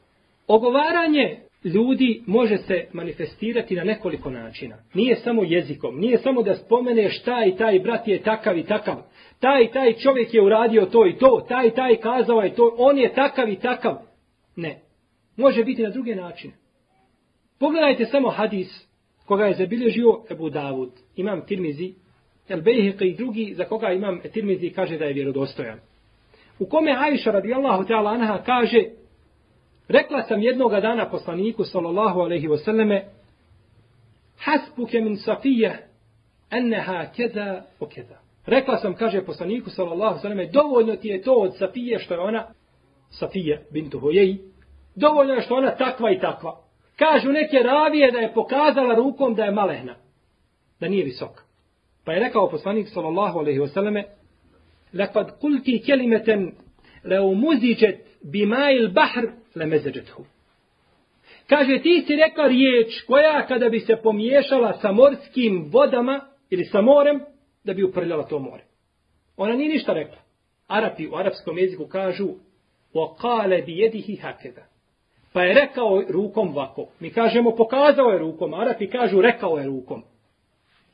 [0.48, 4.78] Ogovaranje ljudi može se manifestirati na nekoliko načina.
[4.94, 8.96] Nije samo jezikom, nije samo da spomeneš taj i taj brat je takav i takav.
[9.40, 13.14] Taj taj čovjek je uradio to i to, taj taj kazao je to, on je
[13.14, 13.98] takav i takav.
[14.56, 14.80] Ne.
[15.38, 16.54] Može biti na druge načine.
[17.60, 18.88] Pogledajte samo hadis
[19.26, 21.94] koga je zabilježio Ebu Davud, imam Tirmizi,
[22.50, 25.80] El Bejheqi i drugi za koga imam Tirmizi kaže da je vjerodostojan.
[26.60, 28.84] U kome Aisha radijallahu ta'ala anha kaže
[29.88, 33.02] rekla sam jednoga dana poslaniku sallallahu alaihi wasallame
[34.38, 35.88] hasbuke min safije
[36.52, 38.20] enneha keda o keda.
[38.46, 42.20] Rekla sam, kaže poslaniku sallallahu alaihi wasallame dovoljno ti je to od Safije što je
[42.20, 42.48] ona
[43.10, 44.40] Safije bintu Hojeji
[44.96, 46.58] dovoljno je što ona takva i takva.
[46.96, 49.96] Kažu neke ravije da je pokazala rukom da je malehna.
[50.80, 51.44] Da nije visoka.
[52.06, 54.04] Pa je rekao poslanik sallallahu alejhi ve selleme:
[54.94, 56.52] "Laqad qulti kalimatan
[57.06, 57.36] law
[58.24, 60.26] muzijat bima'il bahr mezeđethu.
[61.48, 66.82] Kaže ti si rekla riječ koja kada bi se pomiješala sa morskim vodama ili sa
[66.82, 67.20] morem
[67.64, 68.64] da bi uprljala to more.
[69.38, 70.18] Ona nije ništa rekla.
[70.68, 72.28] Arapi u arapskom jeziku kažu
[72.94, 74.22] wa qala bi yadihi.
[75.34, 76.88] Pa je rekao rukom vako.
[77.00, 80.04] Mi kažemo pokazao je rukom, Arapi kažu rekao je rukom.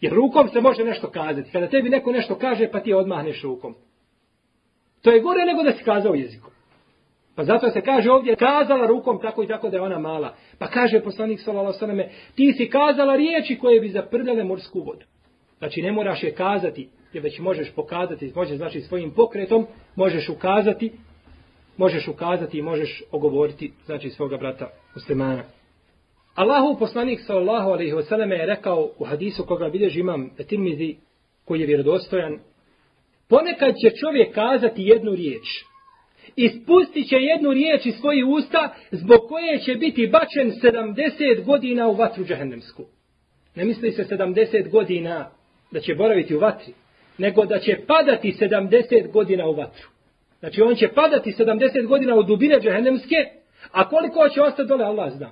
[0.02, 1.52] Jer rukom se može nešto kazati.
[1.52, 3.76] Kada tebi neko nešto kaže, pa ti odmahneš rukom.
[5.02, 6.52] To je gore nego da si kazao jezikom.
[7.40, 10.36] Pa zato se kaže ovdje, kazala rukom tako i tako da je ona mala.
[10.58, 12.00] Pa kaže poslanik sallallahu sallam,
[12.36, 15.06] ti si kazala riječi koje bi zaprljale morsku vodu.
[15.58, 20.92] Znači ne moraš je kazati, jer već možeš pokazati, možeš znači svojim pokretom, možeš ukazati,
[21.78, 25.44] možeš ukazati i možeš ogovoriti znači svoga brata muslimana.
[26.36, 30.96] Allahu poslanik sallallahu alejhi ve selleme je rekao u hadisu koga bilježi imam Tirmizi
[31.46, 32.40] koji je vjerodostojan
[33.30, 35.69] ponekad će čovjek kazati jednu riječ
[36.46, 41.96] i će jednu riječ iz svojih usta zbog koje će biti bačen 70 godina u
[41.96, 42.86] vatru džehennemsku.
[43.56, 45.32] Ne misli se 70 godina
[45.72, 46.74] da će boraviti u vatri,
[47.18, 49.88] nego da će padati 70 godina u vatru.
[50.40, 53.16] Znači on će padati 70 godina u dubine džehennemske,
[53.72, 55.30] a koliko će ostati dole Allah zna.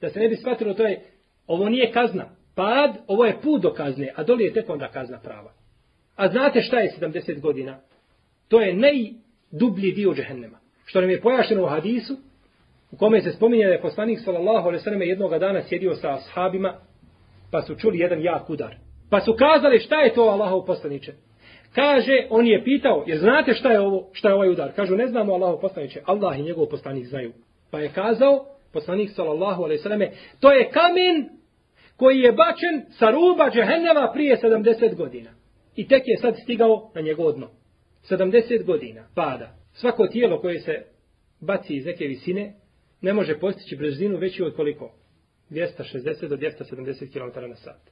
[0.00, 1.04] Da se ne bi shvatilo, to je,
[1.46, 2.28] ovo nije kazna.
[2.54, 5.52] Pad, ovo je put do kazne, a dole je tek onda kazna prava.
[6.16, 7.80] A znate šta je 70 godina?
[8.48, 9.10] To je naj,
[9.52, 10.58] dublji dio džehennema.
[10.84, 12.16] Što nam je pojašnjeno u hadisu,
[12.92, 16.14] u kome se spominje da je poslanik sallallahu alejhi ve selleme jednog dana sjedio sa
[16.14, 16.74] ashabima,
[17.50, 18.76] pa su čuli jedan jak udar.
[19.10, 21.12] Pa su kazali šta je to Allahov poslanice?
[21.74, 24.72] Kaže, on je pitao, jer znate šta je ovo, šta je ovaj udar?
[24.76, 27.32] Kažu, ne znamo Allahov poslanice, Allah i njegov poslanik znaju.
[27.70, 30.10] Pa je kazao, poslanik sallallahu alejhi ve selleme,
[30.40, 31.28] to je kamen
[31.96, 35.30] koji je bačen sa ruba džehennema prije 70 godina.
[35.76, 37.48] I tek je sad stigao na njegovo dno.
[38.08, 39.56] 70 godina pada.
[39.72, 40.84] Svako tijelo koje se
[41.40, 42.54] baci iz neke visine
[43.00, 44.92] ne može postići brzinu veću od koliko?
[45.50, 47.90] 260 do 270 km na sat.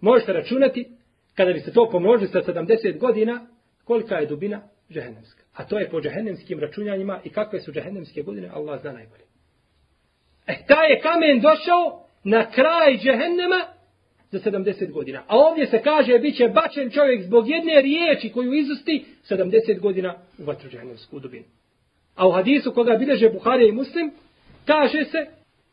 [0.00, 0.88] Možete računati,
[1.34, 3.46] kada bi se to pomnožili sa 70 godina,
[3.84, 5.42] kolika je dubina džehennemska.
[5.52, 9.24] A to je po džehennemskim računjanjima i kakve su džehennemske godine, Allah zna najbolje.
[10.46, 13.75] E, taj je kamen došao na kraj džehennema
[14.30, 15.22] za 70 godina.
[15.26, 20.14] A ovdje se kaže, bit će bačen čovjek zbog jedne riječi koju izusti 70 godina
[20.38, 21.44] u vatru džehennemsku dubinu.
[22.14, 24.12] A u hadisu koga bileže Buharija i Muslim,
[24.64, 25.26] kaže se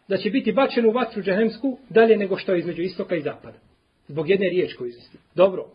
[0.08, 3.58] da će biti bačen u vatru džehennemsku dalje nego što je između istoka i zapada.
[4.08, 5.18] Zbog jedne riječi koju izusti.
[5.36, 5.66] Dobro.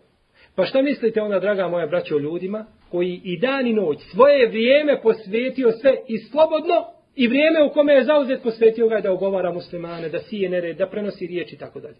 [0.54, 4.48] Pa šta mislite onda, draga moja braća, o ljudima koji i dan i noć svoje
[4.48, 6.74] vrijeme posvetio sve i slobodno
[7.16, 10.86] i vrijeme u kome je zauzet posvetio ga da ogovara muslimane, da sije nered, da
[10.86, 11.96] prenosi riječi i tako dalje.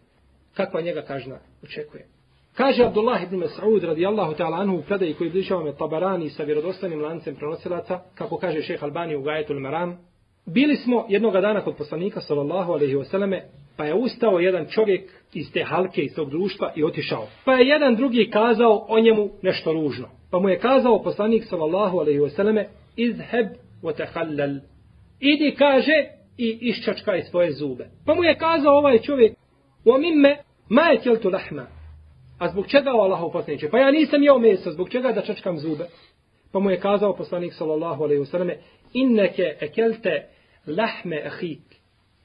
[0.58, 2.06] Kakva njega kažna očekuje?
[2.54, 7.02] Kaže Abdullah ibn Mas'ud radijallahu ta'ala anhu u predaji koji bližava me Tabarani sa vjerodostanim
[7.02, 9.98] lancem prenosilaca, kako kaže šeheh Albani u Gajetul Maram,
[10.46, 13.40] bili smo jednog dana kod poslanika sallallahu alaihi wasallame,
[13.76, 17.26] pa je ustao jedan čovjek iz te halke, iz tog društva i otišao.
[17.44, 20.08] Pa je jedan drugi kazao o njemu nešto ružno.
[20.30, 22.64] Pa mu je kazao poslanik sallallahu alaihi wasallame,
[22.96, 23.46] izheb
[23.82, 24.56] wa tahallal.
[25.20, 26.04] Idi kaže
[26.38, 27.88] i iščačkaj svoje zube.
[28.06, 29.32] Pa mu je kazao ovaj čovjek,
[29.84, 31.66] o mimme, ma je tjeltu lahma.
[32.38, 33.68] A zbog čega o Allahov poslaniče?
[33.70, 35.84] Pa ja nisam jeo meso, zbog čega da čačkam zube?
[36.52, 38.54] Pa mu je kazao poslanik sallallahu alaihi wasallam,
[38.92, 40.26] inneke ekelte
[40.66, 41.62] lahme ahik.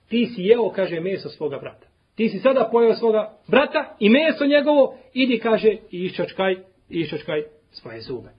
[0.10, 1.88] Ti si jeo, kaže, meso svoga brata.
[2.16, 6.56] Ti si sada pojeo svoga brata i meso njegovo, idi, kaže, i iščačkaj,
[6.90, 8.30] i iščačkaj svoje zube.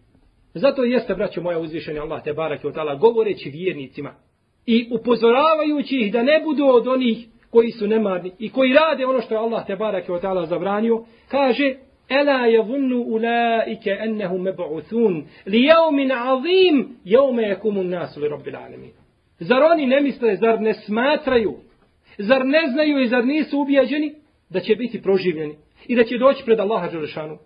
[0.54, 4.14] Zato jeste, braćo moja uzvišenja Allah, te barak je govoreći vjernicima
[4.66, 9.20] i upozoravajući ih da ne budu od onih koji su nemarni i koji rade ono
[9.20, 11.74] što je Allah te barake je otala zabranio, kaže,
[12.08, 18.90] Ela yavunnu ulaike annahum meb'uthun li yawmin azim yawma yakumu an-nasu li rabbil alamin.
[19.38, 21.54] Zar oni ne misle, zar ne smatraju,
[22.18, 24.14] zar ne znaju i zar nisu ubijeđeni
[24.50, 27.38] da će biti proživljeni i da će doći pred Allaha Đelešanu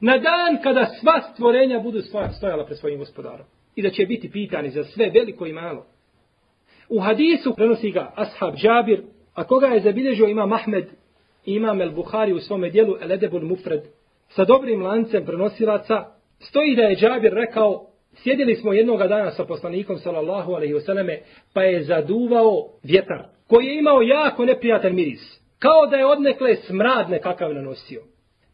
[0.00, 2.00] na dan kada sva stvorenja budu
[2.36, 5.86] stojala pred svojim gospodarom i da će biti pitani za sve veliko i malo.
[6.88, 9.02] U hadisu prenosi ga ashab Džabir,
[9.36, 10.84] a koga je zabilježio ima Mahmed
[11.44, 13.80] i imam El Buhari u svome dijelu El Edebul Mufred
[14.28, 16.04] sa dobrim lancem prenosilaca,
[16.38, 21.20] stoji da je Džabir rekao Sjedili smo jednog dana sa poslanikom sallallahu alejhi ve selleme,
[21.52, 27.10] pa je zaduvao vjetar koji je imao jako neprijatan miris, kao da je odnekle smrad
[27.10, 28.02] nekakav nanosio.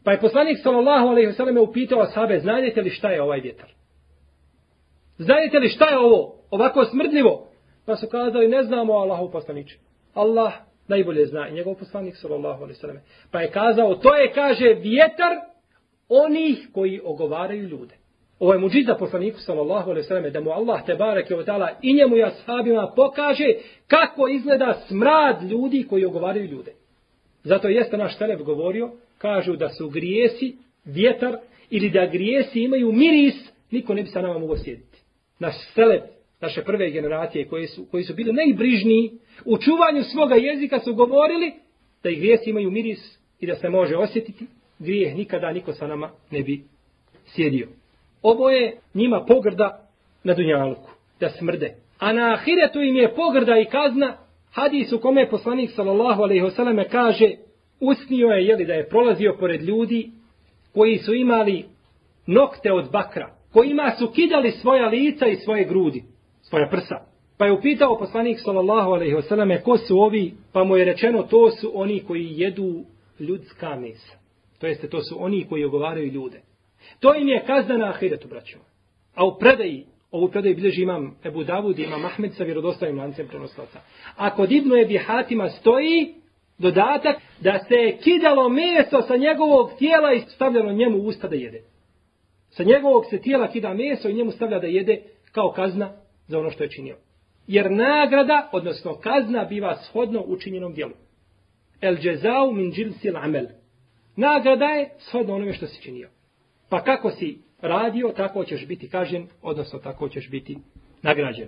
[0.03, 3.69] Pa je poslanik sallallahu alejhi ve selleme upitao ashabe: "Znate li šta je ovaj vjetar?"
[5.17, 6.35] Znate li šta je ovo?
[6.51, 7.47] Ovako smrdljivo.
[7.85, 9.73] Pa su kazali: "Ne znamo Allahu poslanice."
[10.13, 10.53] Allah
[10.87, 13.01] najbolje zna i njegov poslanik sallallahu alejhi ve selleme.
[13.31, 15.31] Pa je kazao: "To je kaže vjetar
[16.09, 17.95] onih koji ogovaraju ljude."
[18.39, 21.69] Ovo je muđiza poslaniku sallallahu alejhi ve selleme da mu Allah te bareke ve taala
[21.81, 23.53] i njemu i ashabima pokaže
[23.87, 26.71] kako izgleda smrad ljudi koji ogovaraju ljude.
[27.43, 31.37] Zato jeste naš Selef govorio, kažu da su grijesi, vjetar
[31.69, 33.35] ili da grijesi imaju miris,
[33.71, 34.97] niko ne bi sa nama mogao sjediti.
[35.39, 36.01] Naš Selef
[36.43, 39.11] naše prve generacije koji su, koji su bili najbrižniji
[39.45, 41.51] u čuvanju svoga jezika su govorili
[42.03, 44.45] da i grijesi imaju miris i da se može osjetiti,
[44.79, 46.63] grijeh nikada niko sa nama ne bi
[47.25, 47.67] sjedio.
[48.21, 49.87] Ovo je njima pogrda
[50.23, 51.75] na Dunjaluku, da smrde.
[51.99, 54.17] A na ahiretu im je pogrda i kazna,
[54.51, 57.31] hadis u kome poslanik sallallahu alaihi wasallam kaže,
[57.79, 60.11] usnio je jeli, da je prolazio pored ljudi
[60.73, 61.65] koji su imali
[62.27, 66.03] nokte od bakra, kojima su kidali svoja lica i svoje grudi,
[66.43, 66.95] svoja prsa.
[67.37, 71.51] Pa je upitao poslanik sallallahu alaihi selleme ko su ovi, pa mu je rečeno to
[71.51, 72.83] su oni koji jedu
[73.19, 74.17] ljudska mesa.
[74.59, 76.41] To jeste, to su oni koji ogovaraju ljude.
[76.99, 78.57] To im je kazna na ahiretu, braćo.
[79.15, 83.27] A u predaji, ovu predaju bilježi imam Ebu Davud i imam Ahmed sa vjerodostavim lancem
[83.27, 83.79] prenoslaca.
[84.15, 86.13] A kod Ibnu Ebi Hatima stoji
[86.57, 91.35] dodatak da se je kidalo meso sa njegovog tijela i stavljalo njemu u usta da
[91.35, 91.61] jede.
[92.49, 96.51] Sa njegovog se tijela kida meso i njemu stavlja da jede kao kazna za ono
[96.51, 96.97] što je činio.
[97.47, 100.93] Jer nagrada, odnosno kazna, biva shodno učinjenom dijelu.
[101.81, 103.45] El džezau min džilsil amel.
[104.15, 106.09] Nagrada je shodno onome što si činio.
[106.69, 110.57] Pa kako si radio, tako ćeš biti kažen, odnosno tako ćeš biti
[111.01, 111.47] nagrađen.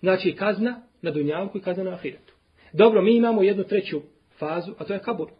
[0.00, 2.34] Znači kazna na dunjavku i kazna na ahiretu.
[2.72, 4.00] Dobro, mi imamo jednu treću
[4.38, 5.30] fazu, a to je kabur.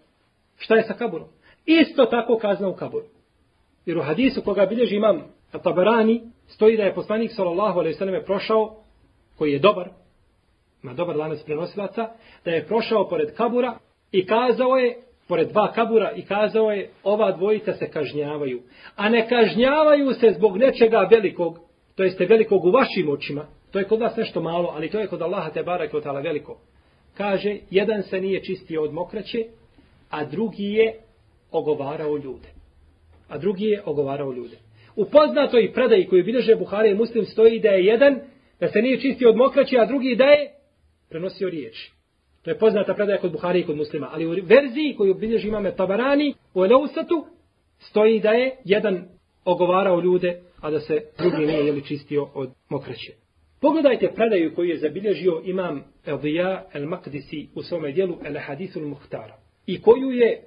[0.57, 1.29] Šta je sa kaburom?
[1.67, 3.07] Isto tako kazna u kaburu.
[3.87, 5.23] Jer u hadisu koga bilježi imam
[5.63, 8.77] Tabarani, stoji da je poslanik sallallahu alejhi ve selleme prošao,
[9.39, 9.89] koji je dobar,
[10.83, 12.09] ma dobar lanac prenosilaca,
[12.45, 13.79] da je prošao pored kabura
[14.13, 14.97] i kazao je,
[15.29, 18.63] pored dva kabura i kazao je, ova dvojica se kažnjavaju.
[18.97, 21.59] A ne kažnjavaju se zbog nečega velikog,
[21.95, 25.07] to jeste velikog u vašim očima, to je kod vas nešto malo, ali to je
[25.07, 26.59] kod Allaha te barak od tala veliko.
[27.17, 29.45] Kaže, jedan se nije čistio od mokraće,
[30.11, 31.01] a drugi je
[31.51, 32.49] ogovarao ljude.
[33.29, 34.57] A drugi je ogovarao ljude.
[34.97, 38.21] U poznatoj predaji koju bilježe Buhari i Muslim stoji da je jedan
[38.61, 40.51] da se nije čistio od mokraće, a drugi da je
[41.09, 41.91] prenosio riječ.
[42.43, 44.09] To je poznata predaja kod Buhari i kod muslima.
[44.13, 47.27] Ali u verziji koju bilježi imame Tabarani u Eleusatu
[47.79, 49.09] stoji da je jedan
[49.45, 53.13] ogovarao ljude, a da se drugi nije jeli čistio od mokraće.
[53.61, 59.37] Pogledajte predaju koju je zabilježio imam Elvija el-Makdisi u svome dijelu El-Hadithul Muhtara
[59.67, 60.43] i koju je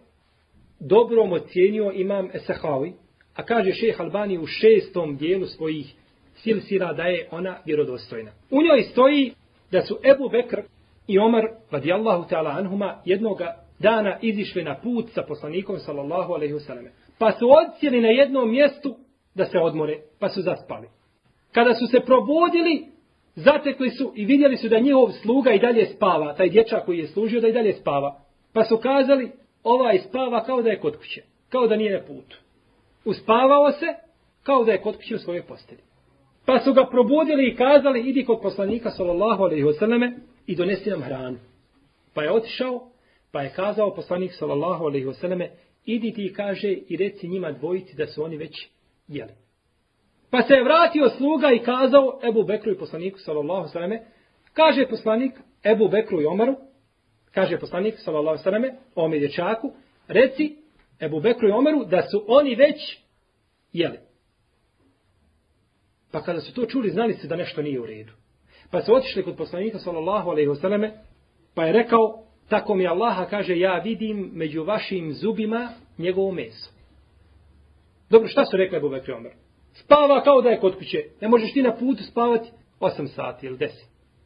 [0.80, 2.94] dobrom ocijenio imam Esahavi
[3.40, 5.94] a kaže šeh Albani u šestom dijelu svojih
[6.36, 8.32] silsila da je ona vjerodostojna.
[8.52, 9.34] U njoj stoji
[9.72, 10.62] da su Ebu Bekr
[11.08, 16.90] i Omar, radijallahu ta'ala anhuma, jednoga dana izišli na put sa poslanikom, sallallahu alaihi wasallam.
[17.20, 18.96] Pa su odsjeli na jednom mjestu
[19.36, 20.88] da se odmore, pa su zaspali.
[21.52, 22.86] Kada su se probudili,
[23.36, 27.08] zatekli su i vidjeli su da njihov sluga i dalje spava, taj dječak koji je
[27.08, 28.20] služio da i dalje spava.
[28.54, 29.32] Pa su kazali,
[29.64, 32.38] ovaj spava kao da je kod kuće, kao da nije na putu.
[33.06, 33.86] Uspavao se,
[34.44, 35.82] kao da je kod kuće u svojoj postelji.
[36.46, 40.12] Pa su ga probudili i kazali, idi kod poslanika, sallallahu alaihi wasallame,
[40.48, 41.38] i donesi nam hranu.
[42.14, 42.90] Pa je otišao,
[43.32, 45.50] pa je kazao poslanik, sallallahu alaihi wasallame,
[45.86, 48.68] idi ti kaže i reci njima dvojici da su oni već
[49.08, 49.34] jeli.
[50.32, 54.04] Pa se je vratio sluga i kazao Ebu Bekru i poslaniku, sallallahu sallame,
[54.54, 55.34] kaže poslanik
[55.64, 56.56] Ebu Bekru i Omaru,
[57.34, 59.72] kaže poslanik, sallallahu sallame, ome dječaku,
[60.08, 60.56] reci
[61.02, 63.00] Ebu Bekru i Omeru da su oni već
[63.74, 63.98] jeli.
[66.12, 68.12] Pa kada su to čuli, znali se da nešto nije u redu.
[68.72, 70.94] Pa su otišli kod poslanika sallallahu alejhi ve selleme,
[71.56, 76.72] pa je rekao: "Tako mi Allaha kaže ja vidim među vašim zubima njegovo meso."
[78.10, 79.32] Dobro, šta su rekli Abu Bekr Omer?
[79.74, 81.04] Spava kao da je kod kuće.
[81.22, 83.70] Ne možeš ti na putu spavati 8 sati ili 10.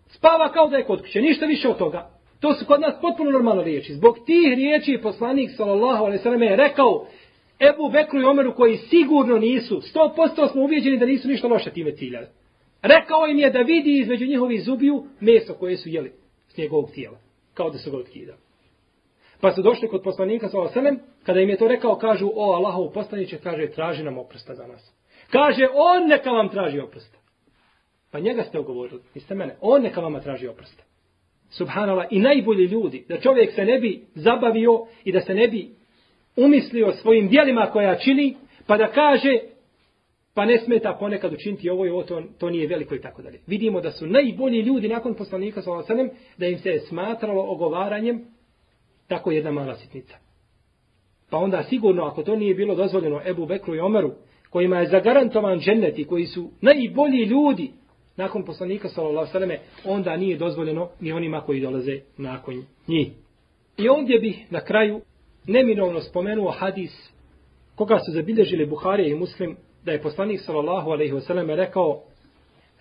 [0.08, 2.10] Spava kao da je kod kuće, ništa više od toga.
[2.44, 3.94] To su kod nas potpuno normalne riječi.
[3.94, 7.08] Zbog tih riječi poslanik sallallahu alejhi ve selleme je rekao:
[7.60, 11.72] Ebu Bekru i Omeru koji sigurno nisu, sto posto smo uvjeđeni da nisu ništa loše
[11.72, 12.28] time ciljali.
[12.82, 16.12] Rekao im je da vidi između njihovih zubiju meso koje su jeli
[16.48, 17.18] s njegovog tijela.
[17.54, 18.38] Kao da su ga otkidali.
[19.42, 22.94] Pa su došli kod poslanika sa Oselem, kada im je to rekao, kažu, o Allahov
[22.94, 24.94] poslaniće, kaže, traži nam oprosta za nas.
[25.30, 27.18] Kaže, on neka vam traži oprosta.
[28.12, 30.84] Pa njega ste ugovorili, niste mene, on neka vama traži oprosta.
[31.54, 35.70] Subhanallah, i najbolji ljudi, da čovjek se ne bi zabavio i da se ne bi
[36.36, 38.36] umislio svojim dijelima koja čini,
[38.68, 39.40] pa da kaže,
[40.34, 43.40] pa ne smeta ponekad učiniti ovo i ovo, to, to nije veliko i tako dalje.
[43.48, 48.26] Vidimo da su najbolji ljudi nakon poslanika sa Olasanem, da im se je smatralo ogovaranjem
[49.08, 50.16] tako jedna mala sitnica.
[51.30, 54.12] Pa onda sigurno, ako to nije bilo dozvoljeno Ebu Bekru i Omeru,
[54.50, 57.72] kojima je zagarantovan džennet i koji su najbolji ljudi
[58.18, 63.12] nakon poslanika sallallahu alejhi onda nije dozvoljeno ni onima koji dolaze nakon njih.
[63.78, 65.02] I ovdje bih na kraju
[65.48, 67.14] neminovno spomenuo hadis
[67.76, 72.04] koga su zabilježili Buharija i Muslim da je poslanik sallallahu alejhi ve sellem rekao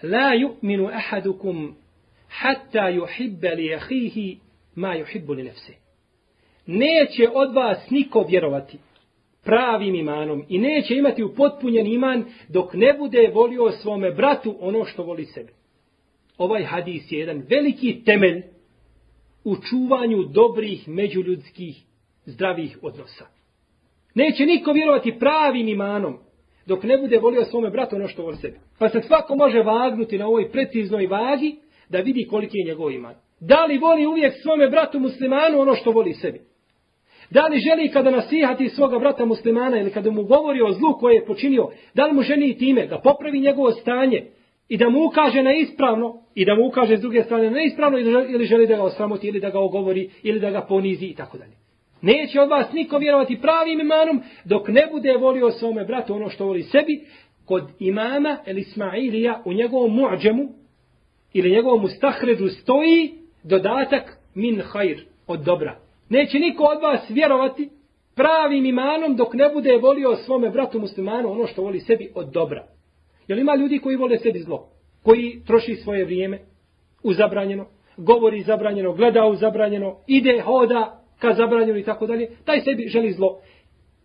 [0.02, 1.74] la yu'minu ahadukum
[2.28, 4.38] hatta yuhibba li akhihi
[4.74, 5.78] ma yuhibbu li nafsihi
[6.66, 8.78] neće od vas niko vjerovati
[9.44, 15.02] pravim imanom i neće imati upotpunjen iman dok ne bude volio svome bratu ono što
[15.02, 15.52] voli sebi.
[16.38, 18.42] Ovaj hadis je jedan veliki temelj
[19.44, 21.82] u čuvanju dobrih međuljudskih
[22.24, 23.26] zdravih odnosa.
[24.14, 26.18] Neće niko vjerovati pravim imanom
[26.66, 28.58] dok ne bude volio svome bratu ono što voli sebi.
[28.78, 31.56] Pa se svako može vagnuti na ovoj preciznoj vagi
[31.88, 33.14] da vidi koliki je njegov iman.
[33.40, 36.40] Da li voli uvijek svome bratu muslimanu ono što voli sebi?
[37.32, 41.14] Da li želi kada nasihati svoga brata muslimana ili kada mu govori o zlu koje
[41.14, 44.26] je počinio, da li mu želi time da popravi njegovo stanje
[44.68, 47.98] i da mu ukaže na ispravno i da mu ukaže s druge strane na ispravno
[48.28, 51.38] ili želi da ga osramoti ili da ga ogovori ili da ga ponizi i tako
[51.38, 51.52] dalje.
[52.02, 56.44] Neće od vas niko vjerovati pravim imanom dok ne bude volio svome bratu ono što
[56.44, 57.00] voli sebi
[57.44, 60.48] kod imama ili Ismailija u njegovom mu'đemu
[61.32, 63.12] ili njegovom mustahredu stoji
[63.44, 65.81] dodatak min hajr od dobra.
[66.12, 67.70] Neće niko od vas vjerovati
[68.14, 72.66] pravim imanom dok ne bude volio svome bratu muslimanu ono što voli sebi od dobra.
[73.28, 74.68] Jel ima ljudi koji vole sebi zlo?
[75.02, 76.38] Koji troši svoje vrijeme
[77.02, 82.30] u zabranjeno, govori zabranjeno, gleda u zabranjeno, ide, hoda ka zabranjeno i tako dalje.
[82.44, 83.40] Taj sebi želi zlo.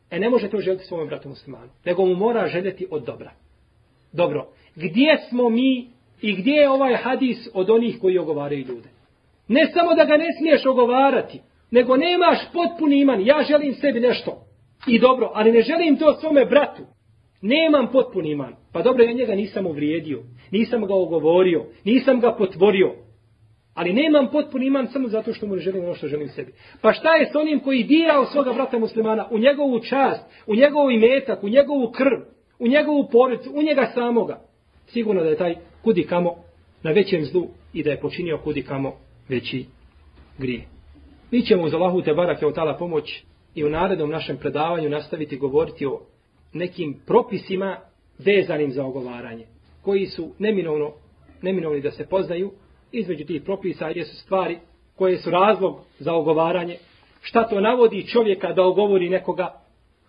[0.09, 1.69] E ne može to želiti svome bratu muslimanu.
[1.85, 3.31] Nego mu mora željeti od dobra.
[4.13, 4.47] Dobro.
[4.75, 5.87] Gdje smo mi
[6.21, 8.89] i gdje je ovaj hadis od onih koji ogovaraju ljude?
[9.47, 11.41] Ne samo da ga ne smiješ ogovarati,
[11.71, 13.25] nego nemaš potpuni iman.
[13.25, 14.43] Ja želim sebi nešto.
[14.87, 16.83] I dobro, ali ne želim to svome bratu.
[17.41, 18.55] Nemam potpuni iman.
[18.73, 20.23] Pa dobro, ja njega nisam uvrijedio.
[20.51, 21.65] Nisam ga ogovorio.
[21.83, 22.95] Nisam ga potvorio.
[23.73, 26.53] Ali nemam potpuni iman samo zato što mu ne želim ono što želim sebi.
[26.81, 30.55] Pa šta je s onim koji dira u svoga brata muslimana, u njegovu čast, u
[30.55, 32.19] njegovu imetak, u njegovu krv,
[32.59, 34.41] u njegovu porodicu, u njega samoga?
[34.87, 36.35] Sigurno da je taj kudi kamo
[36.83, 38.93] na većem zlu i da je počinio kudi kamo
[39.29, 39.65] veći
[40.37, 40.76] grije.
[41.31, 43.23] Mi ćemo uz Allahu te barake od tala pomoć
[43.55, 46.01] i u narednom našem predavanju nastaviti govoriti o
[46.53, 47.77] nekim propisima
[48.19, 49.45] vezanim za ogovaranje,
[49.81, 50.91] koji su neminovno,
[51.41, 52.51] neminovni da se poznaju,
[52.91, 54.57] između tih propisa jesu stvari
[54.95, 56.77] koje su razlog za ogovaranje,
[57.21, 59.61] šta to navodi čovjeka da ogovori nekoga,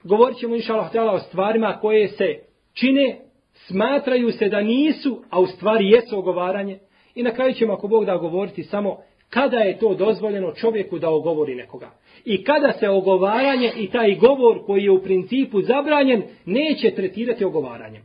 [0.05, 2.39] govorit ćemo inša Allah o stvarima koje se
[2.75, 3.21] čine,
[3.53, 6.79] smatraju se da nisu, a u stvari jesu ogovaranje,
[7.15, 8.99] i na kraju ćemo ako Bog da govoriti samo
[9.31, 11.91] kada je to dozvoljeno čovjeku da ogovori nekoga.
[12.25, 18.03] I kada se ogovaranje i taj govor koji je u principu zabranjen neće tretirati ogovaranjem.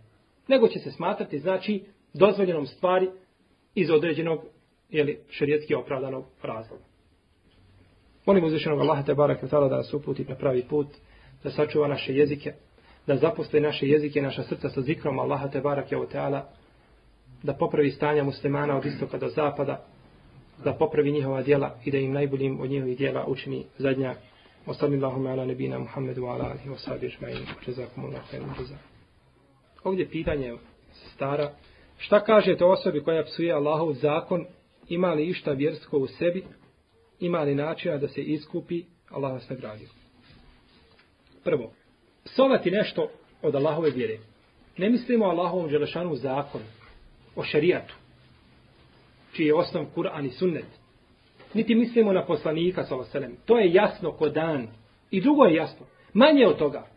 [0.48, 3.10] Nego će se smatrati znači dozvoljenom stvari
[3.76, 4.40] iz određenog
[4.90, 6.84] jeli, šerijetski opravdanog razloga.
[8.26, 10.88] Molim uzvišenog Allaha te barake tala da nas uputi na pravi put,
[11.44, 12.54] da sačuva naše jezike,
[13.08, 16.50] da zaposle naše jezike, naša srca sa zikrom Allaha te barake o teala,
[17.44, 19.86] da popravi stanja muslimana od istoka do zapada,
[20.64, 24.16] da popravi njihova djela i da im najboljim od njihovih djela učini zadnja.
[24.66, 27.46] Osallim Allahume ala nebina Muhammedu ala alihi wa sabi ajma'in.
[27.66, 28.76] Čezakum Allah khairu džeza.
[29.84, 30.54] Ovdje pitanje
[30.94, 31.52] stara.
[31.98, 34.46] Šta kažete osobi koja psuje Allahov zakon?
[34.90, 36.44] Ima li išta vjersko u sebi?
[37.20, 38.84] Ima li načina da se iskupi?
[39.10, 39.88] Allah vas nagradio.
[41.44, 41.74] Prvo,
[42.26, 43.10] psovati nešto
[43.42, 44.18] od Allahove vjere.
[44.78, 46.62] Ne mislimo o Allahovom želešanu zakon,
[47.36, 47.96] o šerijatu,
[49.34, 50.66] čiji je osnov Kur'an i sunnet.
[51.54, 53.32] Niti mislimo na poslanika, sallam.
[53.46, 54.68] To je jasno ko dan.
[55.12, 55.86] I drugo je jasno.
[56.14, 56.88] Manje od toga.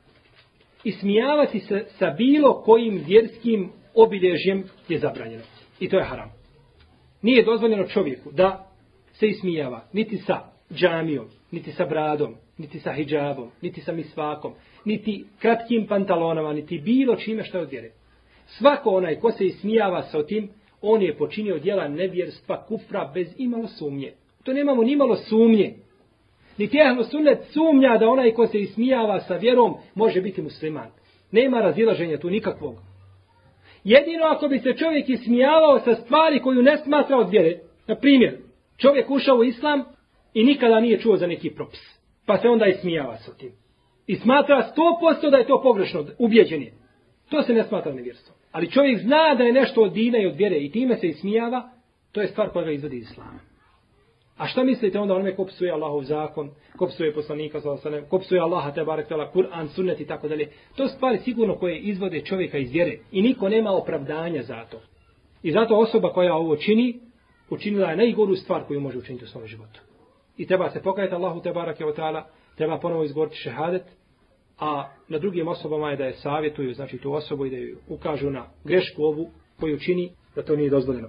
[0.85, 5.43] Ismijavati se sa bilo kojim vjerskim obilježjem je zabranjeno.
[5.81, 6.33] I to je haram.
[7.23, 8.71] Nije dozvoljeno čovjeku da
[9.13, 10.41] se ismijava niti sa
[10.73, 14.53] džamijom, niti sa bradom, niti sa hijabom, niti sa misvakom,
[14.85, 17.91] niti kratkim pantalonama, niti bilo čime što je od vjere.
[18.47, 20.49] Svako onaj ko se ismijava sa tim,
[20.83, 24.13] on je počinio djela nevjerstva kufra bez imalo sumnje.
[24.45, 25.75] To nemamo ni imalo sumnje.
[26.59, 30.91] Ni tjehno sunnet sumnja da onaj ko se ismijava sa vjerom može biti musliman.
[31.31, 32.75] Nema razilaženja tu nikakvog.
[33.85, 37.59] Jedino ako bi se čovjek ismijavao sa stvari koju ne smatra od vjere.
[37.87, 38.39] Na primjer,
[38.77, 39.85] čovjek ušao u islam
[40.35, 41.99] i nikada nije čuo za neki propis.
[42.27, 43.53] Pa se onda ismijava sa tim.
[44.07, 44.73] I smatra
[45.21, 46.67] 100% da je to pogrešno, ubjeđen
[47.31, 48.36] To se ne smatra nevjerstvom.
[48.57, 51.71] Ali čovjek zna da je nešto od dina i od vjere i time se ismijava,
[52.13, 53.41] to je stvar koja ga izvodi iz islama.
[54.37, 57.61] A šta mislite onda onome ko psuje Allahov zakon, ko psuje poslanika,
[58.11, 60.49] ko psuje Allaha, te barek tela, Kur'an, sunnet i tako dalje.
[60.77, 62.99] To stvari sigurno koje izvode čovjeka iz vjere.
[63.13, 64.81] I niko nema opravdanja za to.
[65.43, 67.01] I zato osoba koja ovo čini,
[67.51, 69.81] učinila je najgoru stvar koju može učiniti u svom životu.
[70.37, 72.23] I treba se pokajati Allahu te barake o ta'ala,
[72.57, 73.83] treba ponovo izgovoriti šehadet,
[74.59, 78.31] a na drugim osobama je da je savjetuju, znači tu osobu i da ju ukažu
[78.31, 79.31] na grešku ovu
[79.61, 81.09] koju čini, da to nije dozvoljeno.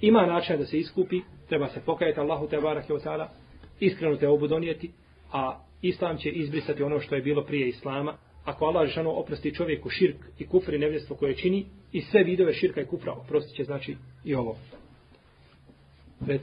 [0.00, 3.32] Ima način da se iskupi, treba se pokajati Allahu te barake od tada,
[3.80, 4.92] iskreno te obu donijeti,
[5.32, 8.14] a Islam će izbrisati ono što je bilo prije Islama.
[8.44, 12.52] Ako Allah žano oprosti čovjeku širk i kufr i nevjestvo koje čini, i sve vidove
[12.52, 14.56] širka i kufra oprostit će znači i ovo.
[16.26, 16.42] Rec.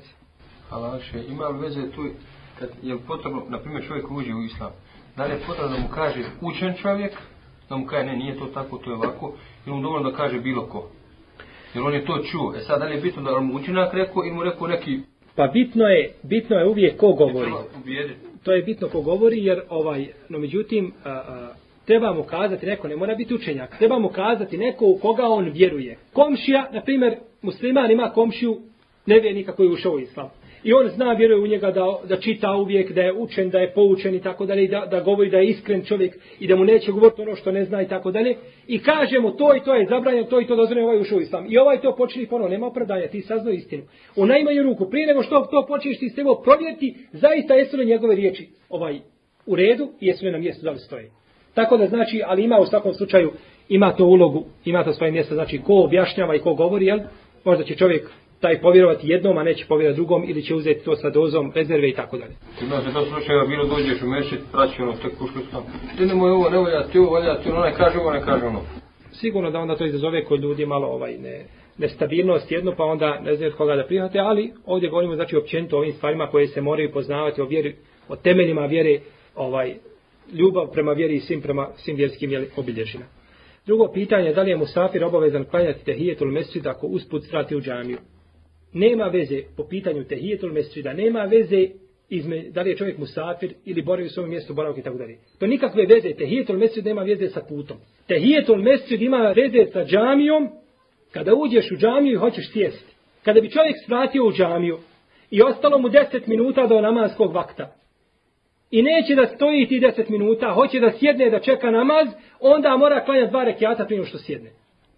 [0.70, 2.06] Allah ima li veze tu,
[2.60, 4.72] kad je potrebno, na primjer čovjek uđe u Islam,
[5.20, 7.12] Da li je potrebno da mu kaže učen čovjek,
[7.70, 9.34] da mu kaže ne, nije to tako, to je ovako,
[9.66, 10.90] ili mu dovoljno da kaže bilo ko.
[11.74, 12.54] Jer on je to čuo.
[12.58, 15.00] E sad, da li je bitno da mu učinak rekao ili mu rekao neki...
[15.36, 17.52] Pa bitno je, bitno je uvijek ko govori.
[18.44, 21.54] To je bitno ko govori, jer ovaj, no međutim, a, a,
[21.86, 25.50] treba mu kazati neko, ne mora biti učenjak, treba mu kazati neko u koga on
[25.50, 25.98] vjeruje.
[26.14, 28.58] Komšija, na primjer, musliman ima komšiju
[29.06, 30.30] nevjernika koji je ušao u islam.
[30.64, 33.74] I on zna, vjeruje u njega da, da čita uvijek, da je učen, da je
[33.74, 36.92] poučen i tako dalje, da, da govori da je iskren čovjek i da mu neće
[36.92, 38.36] govoriti ono što ne zna i tako dalje.
[38.68, 41.22] I kaže mu to i to je zabranjeno, to i to dozvoljeno ovaj ušao u
[41.22, 41.46] islam.
[41.50, 43.84] I ovaj to počini ponovo, nema opravdanja, ti saznao istinu.
[44.16, 48.16] U najmanju ruku, prije nego što to počiniš ti s provjeriti, zaista jesu li njegove
[48.16, 49.00] riječi ovaj
[49.46, 51.12] u redu i jesu li na mjestu da li stoje.
[51.54, 53.32] Tako da znači, ali ima u svakom slučaju,
[53.70, 57.00] ima to ulogu, ima to svoje mjesto, znači ko objašnjava i ko govori, jel?
[57.44, 61.10] Možda će čovjek taj povjerovati jednom, a neće povjerovati drugom, ili će uzeti to sa
[61.10, 62.36] dozom rezerve i tako dalje.
[62.62, 65.64] Ima se to slučajeva, bilo dođeš u mešit, praći ono, tek puško sam.
[65.98, 68.46] Ti nemoj ovo, ne volja, ti ovo volja, ti ono ne kaže ovo, ne kaže
[68.46, 68.62] ono.
[69.12, 71.46] Sigurno da onda to izazove kod ljudi malo ovaj ne,
[71.78, 75.80] nestabilnost jedno, pa onda ne znaju koga da prihvate, ali ovdje govorimo znači općenito o
[75.80, 77.76] ovim stvarima koje se moraju poznavati o vjeri,
[78.10, 79.00] o temeljima vjere,
[79.36, 79.76] ovaj
[80.34, 83.06] ljubav prema vjeri i svim prema svim vjerskim obilježima.
[83.66, 87.98] Drugo pitanje, da li je musafir obavezan klanjati tehijetul mesčida ako usput strati u džamiju?
[88.74, 91.68] Nema veze po pitanju tehijetul mesčida, nema veze
[92.10, 95.18] izme, da li je čovjek musafir ili boravi u svom mjestu boravka i tako dalje.
[95.40, 97.78] To nikakve veze, tehijetul mesčid nema veze sa putom.
[98.08, 100.50] Tehijetul mesčid ima veze sa džamijom
[101.12, 102.94] kada uđeš u džamiju i hoćeš sjesti.
[103.24, 104.78] Kada bi čovjek svratio u džamiju
[105.32, 107.80] i ostalo mu 10 minuta do namaskog vakta,
[108.72, 112.08] i neće da stoji ti 10 minuta, hoće da sjedne da čeka namaz,
[112.40, 114.50] onda mora klanjati dva rekiata prije što sjedne.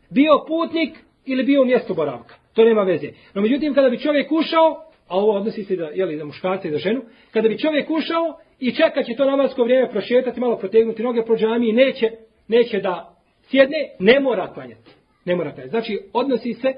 [0.10, 2.36] Bio putnik ili bio u mjestu boravka.
[2.54, 3.08] To nema veze.
[3.34, 6.72] No međutim, kada bi čovjek ušao, a ovo odnosi se da, jeli, za muškarca i
[6.72, 11.04] za ženu, kada bi čovjek ušao i čeka će to namasko vrijeme prošetati, malo protegnuti
[11.04, 12.12] noge po džami neće,
[12.48, 14.92] neće da sjedne, ne mora klanjati.
[15.26, 15.70] Ne mora klanjati.
[15.70, 16.74] Znači, odnosi se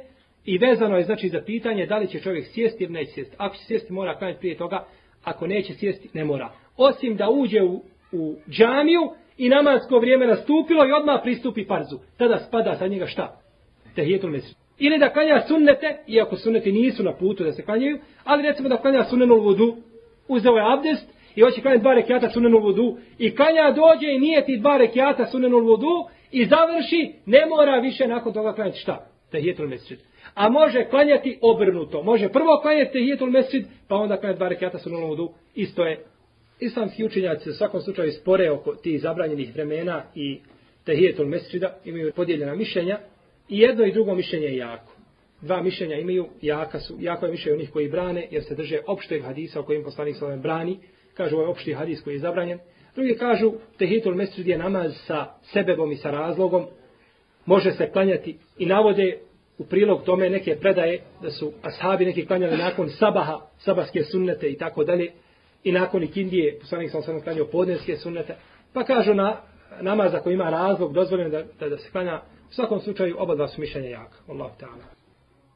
[0.45, 3.35] i vezano je znači za pitanje da li će čovjek sjesti ili neće sjesti.
[3.37, 4.85] Ako će sjesti, mora klanjati prije toga,
[5.23, 9.01] ako neće sjesti, ne mora osim da uđe u, u džamiju
[9.37, 11.99] i namasko vrijeme nastupilo i odmah pristupi farzu.
[12.17, 13.41] Tada spada sa njega šta?
[13.95, 14.55] Tehijetul mesir.
[14.79, 18.77] Ili da klanja sunnete, iako sunneti nisu na putu da se klanjaju, ali recimo da
[18.77, 19.75] klanja sunnenu vodu,
[20.27, 24.45] uzeo je abdest i hoće klanjati dva rekiata sunnenu vodu i klanja dođe i nije
[24.45, 29.07] ti dva rekiata sunnenu vodu i završi, ne mora više nakon toga klanjati šta?
[29.31, 29.97] Tehijetul mesri.
[30.33, 32.03] A može klanjati obrnuto.
[32.03, 35.29] Može prvo klanjati tehijetul mesri, pa onda klanjati dva rekiata sunnenu vodu.
[35.55, 36.05] Isto je
[36.59, 40.39] Islamski učenjaci u svakom slučaju spore oko tih zabranjenih vremena i
[40.85, 42.99] tehijetul mesčida imaju podijeljena mišljenja
[43.53, 44.93] i jedno i drugo mišljenje je jako.
[45.41, 49.23] Dva mišljenja imaju, jaka su, jako je mišljenje onih koji brane jer se drže opšteg
[49.23, 50.79] hadisa o kojim poslanik sa brani,
[51.13, 52.59] kažu ovaj opšti hadis koji je zabranjen.
[52.95, 56.65] Drugi kažu tehitul mesrid je namaz sa sebebom i sa razlogom,
[57.45, 58.37] može se klanjati.
[58.57, 59.19] I navode
[59.57, 64.57] u prilog tome neke predaje da su ashabi neki klanjali nakon sabaha, sabaske sunnete i
[64.57, 65.11] tako dalje,
[65.63, 68.35] i nakon ikindije, poslanik sam sam klanio podneske sunnete,
[68.73, 69.41] pa kažu na
[69.81, 73.47] namaz koji ima razlog dozvoljeno da, da, da se klanja, u svakom slučaju oba dva
[73.47, 74.17] su mišljenja jaka.
[74.29, 74.83] Allah ta'ala.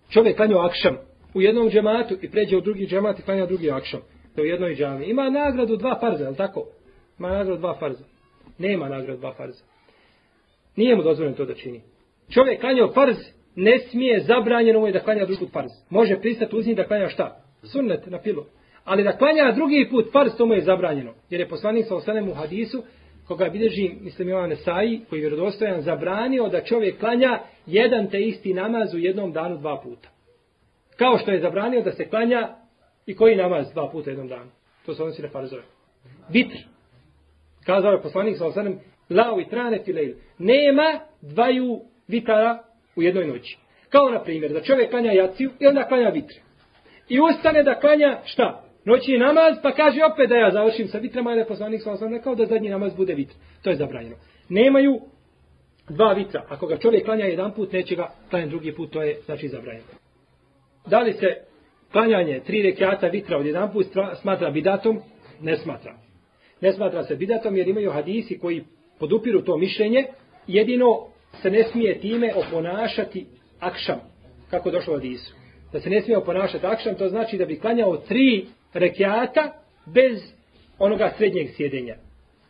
[0.10, 0.98] Čovjek klanja akšam
[1.34, 4.00] u jednom džematu i pređe u drugi džemat i klanja drugi akšam.
[4.36, 5.06] To u jednoj džami.
[5.06, 6.66] Ima nagradu dva farza, je tako?
[7.20, 8.04] Ima nagradu dva farza.
[8.58, 9.64] Nema nagradu dva farza.
[10.76, 11.82] Nije mu dozvoljeno to da čini.
[12.30, 13.16] Čovjek klanio farz,
[13.56, 15.72] ne smije, zabranjeno mu je da klanja drugi farz.
[15.90, 17.44] Može pristati uz da klanja šta?
[17.64, 18.44] Sunnet na pilu.
[18.84, 21.14] Ali da klanja drugi put farz, to mu je zabranjeno.
[21.30, 22.84] Jer je poslanik sa osanem u hadisu,
[23.28, 28.54] koga bilježi, mislim, Jovan Nesai, koji je vjerodostojan, zabranio da čovjek klanja jedan te isti
[28.54, 30.10] namaz u jednom danu dva puta.
[30.98, 32.56] Kao što je zabranio da se klanja
[33.06, 34.52] i koji namaz dva puta u jednom danu.
[34.86, 35.64] To se odnosi na farzove.
[36.30, 36.58] Vitr.
[37.66, 40.14] Kazao je poslanik sa osanem, lao i trane filejl.
[40.38, 42.64] Nema dvaju vitara
[42.96, 43.58] u jednoj noći.
[43.90, 46.34] Kao na primjer, da čovjek klanja jaciju i onda klanja vitr.
[47.10, 48.67] I ustane da klanja šta?
[48.88, 52.14] Noći namaz, pa kaže opet da ja završim sa vitrama, jer je poslanik sa osam
[52.14, 53.34] rekao da zadnji namaz bude vitr.
[53.64, 54.16] To je zabranjeno.
[54.50, 55.00] Nemaju
[55.90, 56.46] dva vitra.
[56.50, 59.88] Ako ga čovjek klanja jedan put, neće ga klanjati drugi put, to je znači zabranjeno.
[60.86, 61.28] Da li se
[61.92, 63.88] klanjanje tri rekiata vitra od jedan put
[64.22, 65.00] smatra bidatom?
[65.42, 65.94] Ne smatra.
[66.62, 68.64] Ne smatra se bidatom jer imaju hadisi koji
[69.00, 70.06] podupiru to mišljenje.
[70.48, 71.08] Jedino
[71.42, 73.26] se ne smije time oponašati
[73.60, 74.00] akšam,
[74.50, 75.36] kako došlo od Isu.
[75.74, 79.54] Da se ne smije oponašati akšam, to znači da bi klanjao tri rekiata
[79.86, 80.22] bez
[80.80, 81.96] onoga srednjeg sjedenja.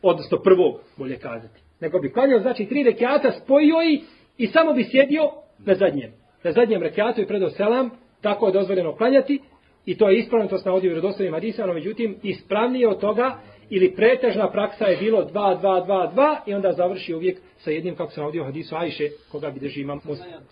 [0.02, 1.62] Odnosno prvog, bolje kazati.
[1.80, 4.02] Nego bi klanjao, znači, tri rekiata, spojio i,
[4.38, 6.12] i samo bi sjedio na zadnjem.
[6.44, 7.90] Na zadnjem rekiatu i predao selam,
[8.22, 9.40] tako je dozvoljeno klanjati,
[9.86, 13.40] i to je ispravno, to se navodi u vjerodostojnim hadisama, međutim, ispravnije od toga,
[13.70, 17.96] ili pretežna praksa je bilo 2, 2, 2, 2, i onda završi uvijek sa jednim,
[17.96, 20.00] kako se navodi u hadisu Ajše, koga bi drži imam.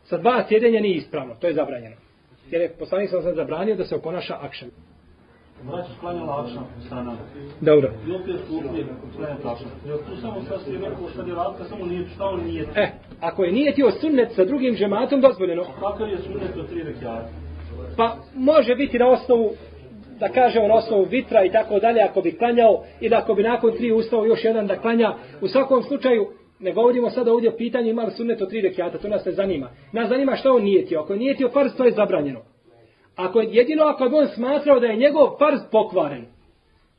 [0.03, 1.95] Sa dva sjedenja nije ispravno, to je zabranjeno.
[2.51, 4.70] Jer je poslanik sam zabranio da se oponaša akšan.
[5.68, 7.13] Braća sklanjala akšan strana.
[7.61, 7.91] Dobro.
[8.07, 9.68] I opet kupije sklanjati akšan.
[9.86, 12.63] Jer tu samo sad ste neko što je radka, samo nije stao nije.
[12.76, 12.88] E,
[13.22, 15.61] ako je nije tio sunnet sa drugim džematom, dozvoljeno.
[15.61, 17.30] A kakav je sunnet od tri rekiata?
[17.97, 19.51] Pa može biti na osnovu
[20.20, 23.43] da kažemo na osnovu vitra i tako dalje, ako bi klanjao i da ako bi
[23.43, 26.28] nakon tri ustao još jedan da klanja, u svakom slučaju,
[26.59, 29.32] ne govorimo sada ovdje o pitanju ima li sunnet od tri rekiata, to nas ne
[29.32, 29.70] zanima.
[29.91, 30.99] Nas zanima što on nije tio.
[30.99, 32.39] Ako je nije tio farz, to je zabranjeno.
[33.16, 36.26] Ako jedino ako bi on smatrao da je njegov farz pokvaren.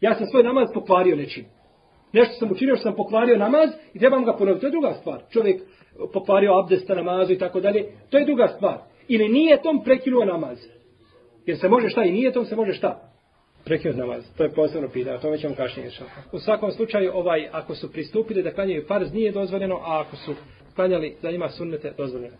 [0.00, 1.44] Ja sam svoj namaz pokvario nečim.
[2.12, 4.60] Nešto sam učinio što sam pokvario namaz i trebam ga ponoviti.
[4.60, 5.20] To je druga stvar.
[5.30, 5.62] Čovjek e,
[6.12, 7.86] pokvario abdesta namazu i tako dalje.
[8.10, 8.78] To je druga stvar.
[9.08, 10.58] Ili nije tom prekinuo namaz.
[11.46, 13.10] Jer se može šta i nije tom se može šta?
[13.64, 14.24] Prekinuo namaz.
[14.36, 15.16] To je posebno pitanje.
[15.16, 16.06] O tome ćemo kašnije šao.
[16.32, 20.34] U svakom slučaju, ovaj, ako su pristupili da klanjaju farz, nije dozvoljeno, a ako su
[20.74, 22.36] klanjali da ima sunnete, dozvoljeno.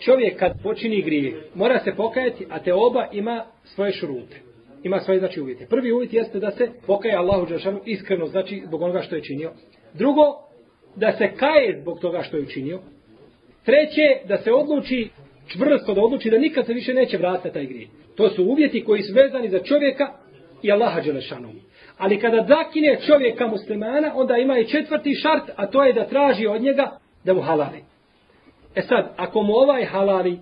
[0.00, 4.36] Čovjek kad počini grijeh, mora se pokajati, a te oba ima svoje šurute.
[4.82, 5.66] Ima svoje znači uvjete.
[5.66, 9.52] Prvi uvjet jeste da se pokaje Allahu Đelšanu iskreno, znači zbog onoga što je činio.
[9.94, 10.22] Drugo,
[10.96, 12.80] da se kaje zbog toga što je učinio.
[13.64, 15.08] Treće, da se odluči
[15.46, 17.88] čvrsto, da odluči da nikad se više neće vratiti taj grijeh.
[18.16, 20.12] To su uvjeti koji su vezani za čovjeka
[20.62, 21.52] i Allaha Đelešanu.
[21.98, 26.46] Ali kada zakine čovjeka muslimana, onda ima i četvrti šart, a to je da traži
[26.46, 27.87] od njega da mu halali.
[28.74, 30.38] E sad, ako mu ovaj halali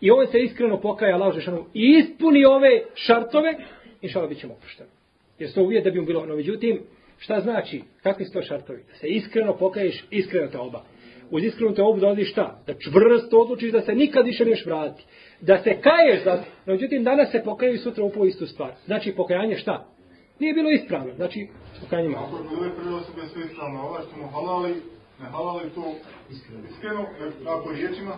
[0.00, 3.54] i on se iskreno pokaja Allahu Žešanu i ispuni ove šartove,
[4.02, 4.90] inšala bit ćemo oprošteni.
[5.38, 6.26] Jer to uvijek da bi mu bilo.
[6.26, 6.80] No, međutim,
[7.18, 7.82] šta znači?
[8.02, 8.78] Kakvi su to šartovi?
[8.78, 10.82] Da se iskreno pokaješ, iskreno te oba.
[11.30, 12.62] Uz iskreno te obu dolazi šta?
[12.66, 15.04] Da čvrsto odlučiš da se nikad više neš vratiti.
[15.40, 16.36] Da se kaješ, da...
[16.66, 18.72] no, međutim, danas se pokajaju sutra upo istu stvar.
[18.86, 19.86] Znači, pokajanje šta?
[20.38, 21.14] Nije bilo ispravno.
[21.14, 21.48] Znači,
[21.80, 22.26] pokajanje malo.
[22.26, 24.74] Ako je uvijek prve osobe sve ispravno, ovaj što mu halali,
[25.22, 25.94] ne halali to
[26.70, 27.06] iskreno,
[27.46, 28.16] ako riječima,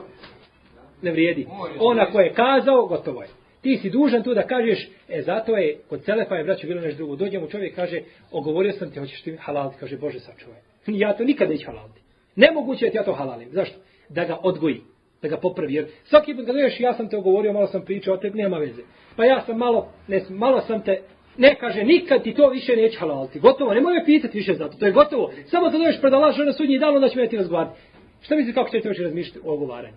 [1.02, 1.46] ne vrijedi.
[1.78, 3.28] On ako je kazao, gotovo je.
[3.60, 6.96] Ti si dužan tu da kažeš, e zato je, kod Celefa je braćo bilo nešto
[6.96, 7.16] drugo.
[7.16, 8.00] Dođe mu čovjek kaže,
[8.32, 9.76] ogovorio sam ti, hoćeš ti halaliti?
[9.80, 10.60] Kaže, Bože sačuvaj.
[10.86, 12.00] Ja to nikad neću halaliti.
[12.36, 13.48] Nemoguće je ti ja to halalim.
[13.52, 13.78] Zašto?
[14.08, 14.80] Da ga odgoji,
[15.22, 15.74] da ga popravi.
[15.74, 18.82] Jer svaki put kad ja sam te ogovorio, malo sam pričao o tebi, nema veze.
[19.16, 21.02] Pa ja sam malo, ne, malo sam te,
[21.36, 23.40] ne kaže, nikad ti to više neće halaliti.
[23.40, 25.32] Gotovo, nemoj me pitati više za to, to je gotovo.
[25.46, 27.80] Samo da dođeš pred Allah na sudnji dan, onda će ja ti razgovarati.
[28.22, 29.96] Šta misli kako ćete više razmišljati o ogovaranju?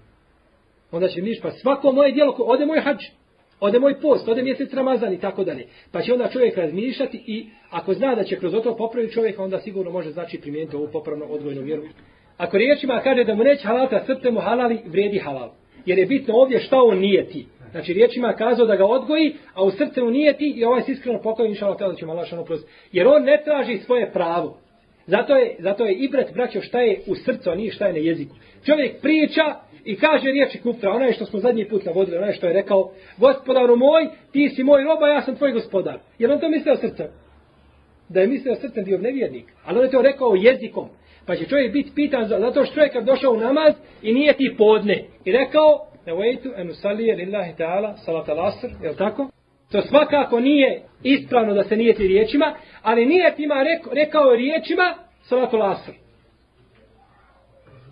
[0.92, 2.98] Onda će miš, pa svako moje dijelo, ode moj hađ,
[3.60, 5.68] ode moj post, ode mjesec Ramazan i tako dalje.
[5.92, 9.60] Pa će onda čovjek razmišljati i ako zna da će kroz to popraviti čovjeka, onda
[9.60, 11.84] sigurno može znači primijeniti ovu popravnu odvojnu vjeru.
[12.38, 15.52] Ako riječima kaže da mu neće halata srce mu halali, vredi halal.
[15.86, 17.46] Jer je bitno ovdje šta on nije ti.
[17.76, 20.92] Znači riječima kazao da ga odgoji, a u srce mu nije ti i ovaj se
[20.92, 22.68] iskreno pokoji, inša Allah, da će Allah šanu prost.
[22.92, 24.58] Jer on ne traži svoje pravo.
[25.08, 27.94] Zato je, zato je i brat braćo šta je u srcu, a nije šta je
[27.94, 28.36] na jeziku.
[28.66, 29.42] Čovjek priča
[29.86, 33.76] i kaže riječi kupra, onaj što smo zadnji put navodili, onaj što je rekao, gospodaru
[33.76, 36.00] moj, ti si moj roba, ja sam tvoj gospodar.
[36.20, 37.08] Jer on to mislio srcem?
[38.10, 39.46] Da je mislio srcem bio nevjernik.
[39.66, 40.90] Ali on je to rekao jezikom.
[41.26, 44.56] Pa će čovjek biti pitan zato što čovjek kad došao u namaz i nije ti
[44.58, 45.04] podne.
[45.26, 46.74] I rekao, ne vejtu, enu
[47.18, 49.30] lillahi ta'ala, salat al-asr, je tako?
[49.72, 55.54] To svakako nije ispravno da se nijeti riječima, ali nije ima rekao, rekao riječima salat
[55.54, 55.94] al-asr.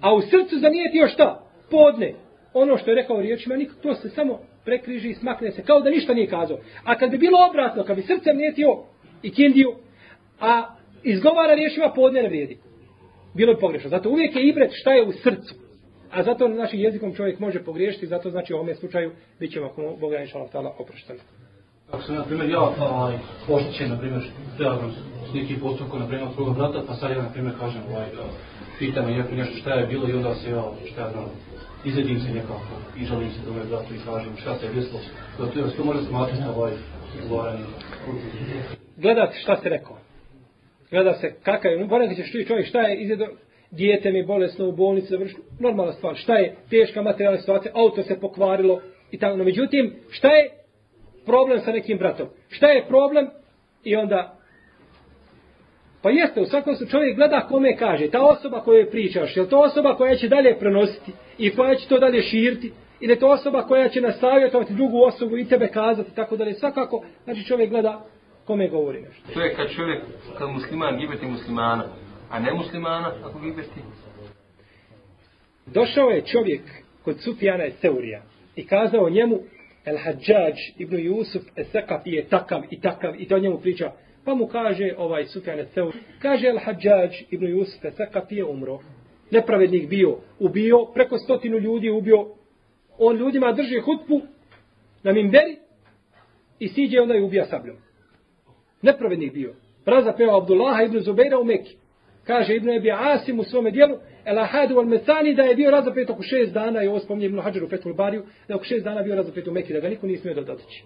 [0.01, 1.43] A u srcu zanijetio šta?
[1.71, 2.13] Podne.
[2.53, 5.89] Ono što je rekao riječima, nikak, to se samo prekriži i smakne se, kao da
[5.89, 6.57] ništa nije kazao.
[6.83, 8.83] A kad bi bilo obratno, kad bi srcem nijetio
[9.23, 9.75] i kindiju,
[10.39, 12.57] a izgovara riječima, podne ne vrijedi
[13.33, 13.89] bilo bi pogrešno.
[13.89, 15.55] Zato uvijek je ibret šta je u srcu.
[16.13, 19.65] A zato na našim jezikom čovjek može pogriješiti, zato znači u ovom slučaju bit ćemo
[19.65, 21.19] ako Boga inša Allah tala oprošteni.
[21.91, 24.21] Ako sam, na primjer, ja ovaj, poštićen, na primjer,
[24.57, 24.91] trebam
[25.31, 28.07] s neki postupku, na primjer, svoga brata, pa sad ja, na primjer, kažem, ovaj,
[28.79, 31.25] pitam je nešto šta je bilo i onda se ja, šta ja znam,
[31.85, 34.99] izredim se nekako i žalim se do mojeg brata i kažem šta se je desilo.
[35.37, 36.73] Da to, to može smatrati ovaj
[37.19, 37.65] izgovaranje.
[38.97, 39.97] Gledati šta se rekao
[40.93, 43.25] gleda se kakav je, moram ćeš čuti čovjek šta je izjedo,
[43.77, 46.55] dijete mi bolesno u bolnici, završilo, normalna stvar, šta je?
[46.69, 50.49] Teška materijalna situacija, auto se pokvarilo i tako, no međutim, šta je
[51.25, 52.27] problem sa nekim bratom?
[52.49, 53.29] Šta je problem?
[53.83, 54.37] I onda,
[56.01, 59.59] pa jeste, u svakom su čovjek gleda kome kaže, ta osoba koju pričaš, je to
[59.59, 63.61] osoba koja će dalje prenositi i koja će to dalje širiti, ili je to osoba
[63.61, 68.05] koja će nastaviti drugu osobu i tebe kazati, tako dalje, svakako, znači čovjek gleda
[68.45, 69.33] kome govori nešto.
[69.33, 70.03] To je kad čovjek,
[70.37, 71.83] kad musliman gibeti muslimana,
[72.33, 73.79] a ne muslimana ako gibeti.
[75.65, 76.61] Došao je čovjek
[77.03, 78.23] kod Sufjana Seurija
[78.55, 79.39] i kazao njemu
[79.85, 83.91] El Hadžađ ibn Jusuf Esekafi je takav i takav i to njemu priča.
[84.25, 88.79] Pa mu kaže ovaj Sufjan Seuri, kaže El Hadžađ ibn Jusuf Esekafi je umro.
[89.31, 92.27] Nepravednik bio, ubio, preko stotinu ljudi ubio.
[92.97, 94.21] On ljudima drži hutbu
[95.03, 95.57] na mimberi
[96.59, 97.75] i siđe onda i ubija sabljom
[98.81, 99.53] Nepravednik bio.
[99.85, 101.82] Razapeo Abdullaha ibn Zubeira u Mekiju.
[102.27, 106.09] Kaže Ibn Ebi Asim u svome dijelu, El Ahadu al Mesani da je bio razapet
[106.09, 108.83] oko šest dana, i ovo spominje Ibn Hađaru u Fethul Bariju, da je oko šest
[108.83, 110.83] dana bio razapet u Mekki, da ga niko nije smio dotići.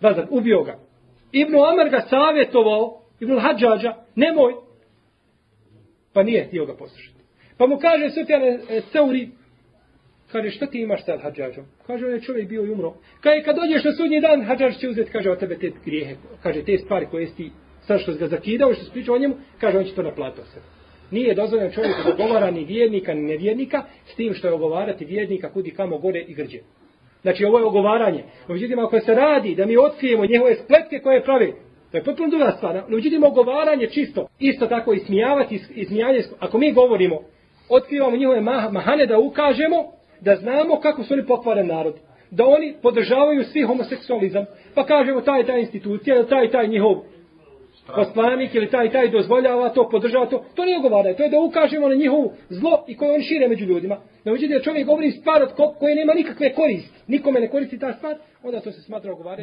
[0.00, 0.78] Razap, ubio ga.
[1.32, 4.52] Ibn Omer ga savjetovao, Ibn Hađađa, nemoj.
[6.12, 7.16] Pa nije htio ga poslušati.
[7.58, 8.42] Pa mu kaže Sufjan
[8.92, 9.30] Seuri,
[10.32, 11.64] Kaže, šta ti imaš sa hađađom?
[11.86, 12.94] Kaže, on je čovjek bio i umro.
[13.20, 16.14] Kaže, kad dođeš na sudnji dan, hađađ će uzeti, kaže, od tebe te grijehe.
[16.42, 17.50] Kaže, te stvari koje si
[17.86, 20.48] sad što ga zakidao i što se pričao o njemu, kaže on će to naplatiti
[20.48, 20.60] se.
[21.10, 25.52] Nije dozvoljeno čovjeku da govara ni vjernika ni nevjernika s tim što je ogovarati vjernika
[25.52, 26.58] kudi kamo gore i grđe.
[27.22, 28.24] Znači ovo je ogovaranje.
[28.48, 31.52] No, međutim, ako se radi da mi otkrijemo njehove spletke koje prave,
[31.90, 32.74] to je potpuno druga stvar.
[32.74, 34.28] No, međutim, ogovaranje čisto.
[34.38, 35.86] Isto tako i smijavati, i.
[36.38, 37.20] Ako mi govorimo,
[37.68, 39.76] otkrivamo njihove mahane da ukažemo,
[40.20, 41.94] da znamo kako su oni pokvaren narod.
[42.30, 44.44] Da oni podržavaju svi homoseksualizam.
[44.74, 46.96] Pa kažemo taj ta institucija, taj taj njihov
[47.94, 50.44] poslanik ili taj taj dozvoljava to, podržava to.
[50.54, 51.16] To nije ogovaranje.
[51.16, 53.96] To je da ukažemo na njihovu zlo i koje on šire među ljudima.
[54.24, 56.98] Na uđe da čovjek govori stvar od koje nema nikakve koristi.
[57.06, 59.34] Nikome ne koristi ta stvar, onda to se smatra ogovaranje.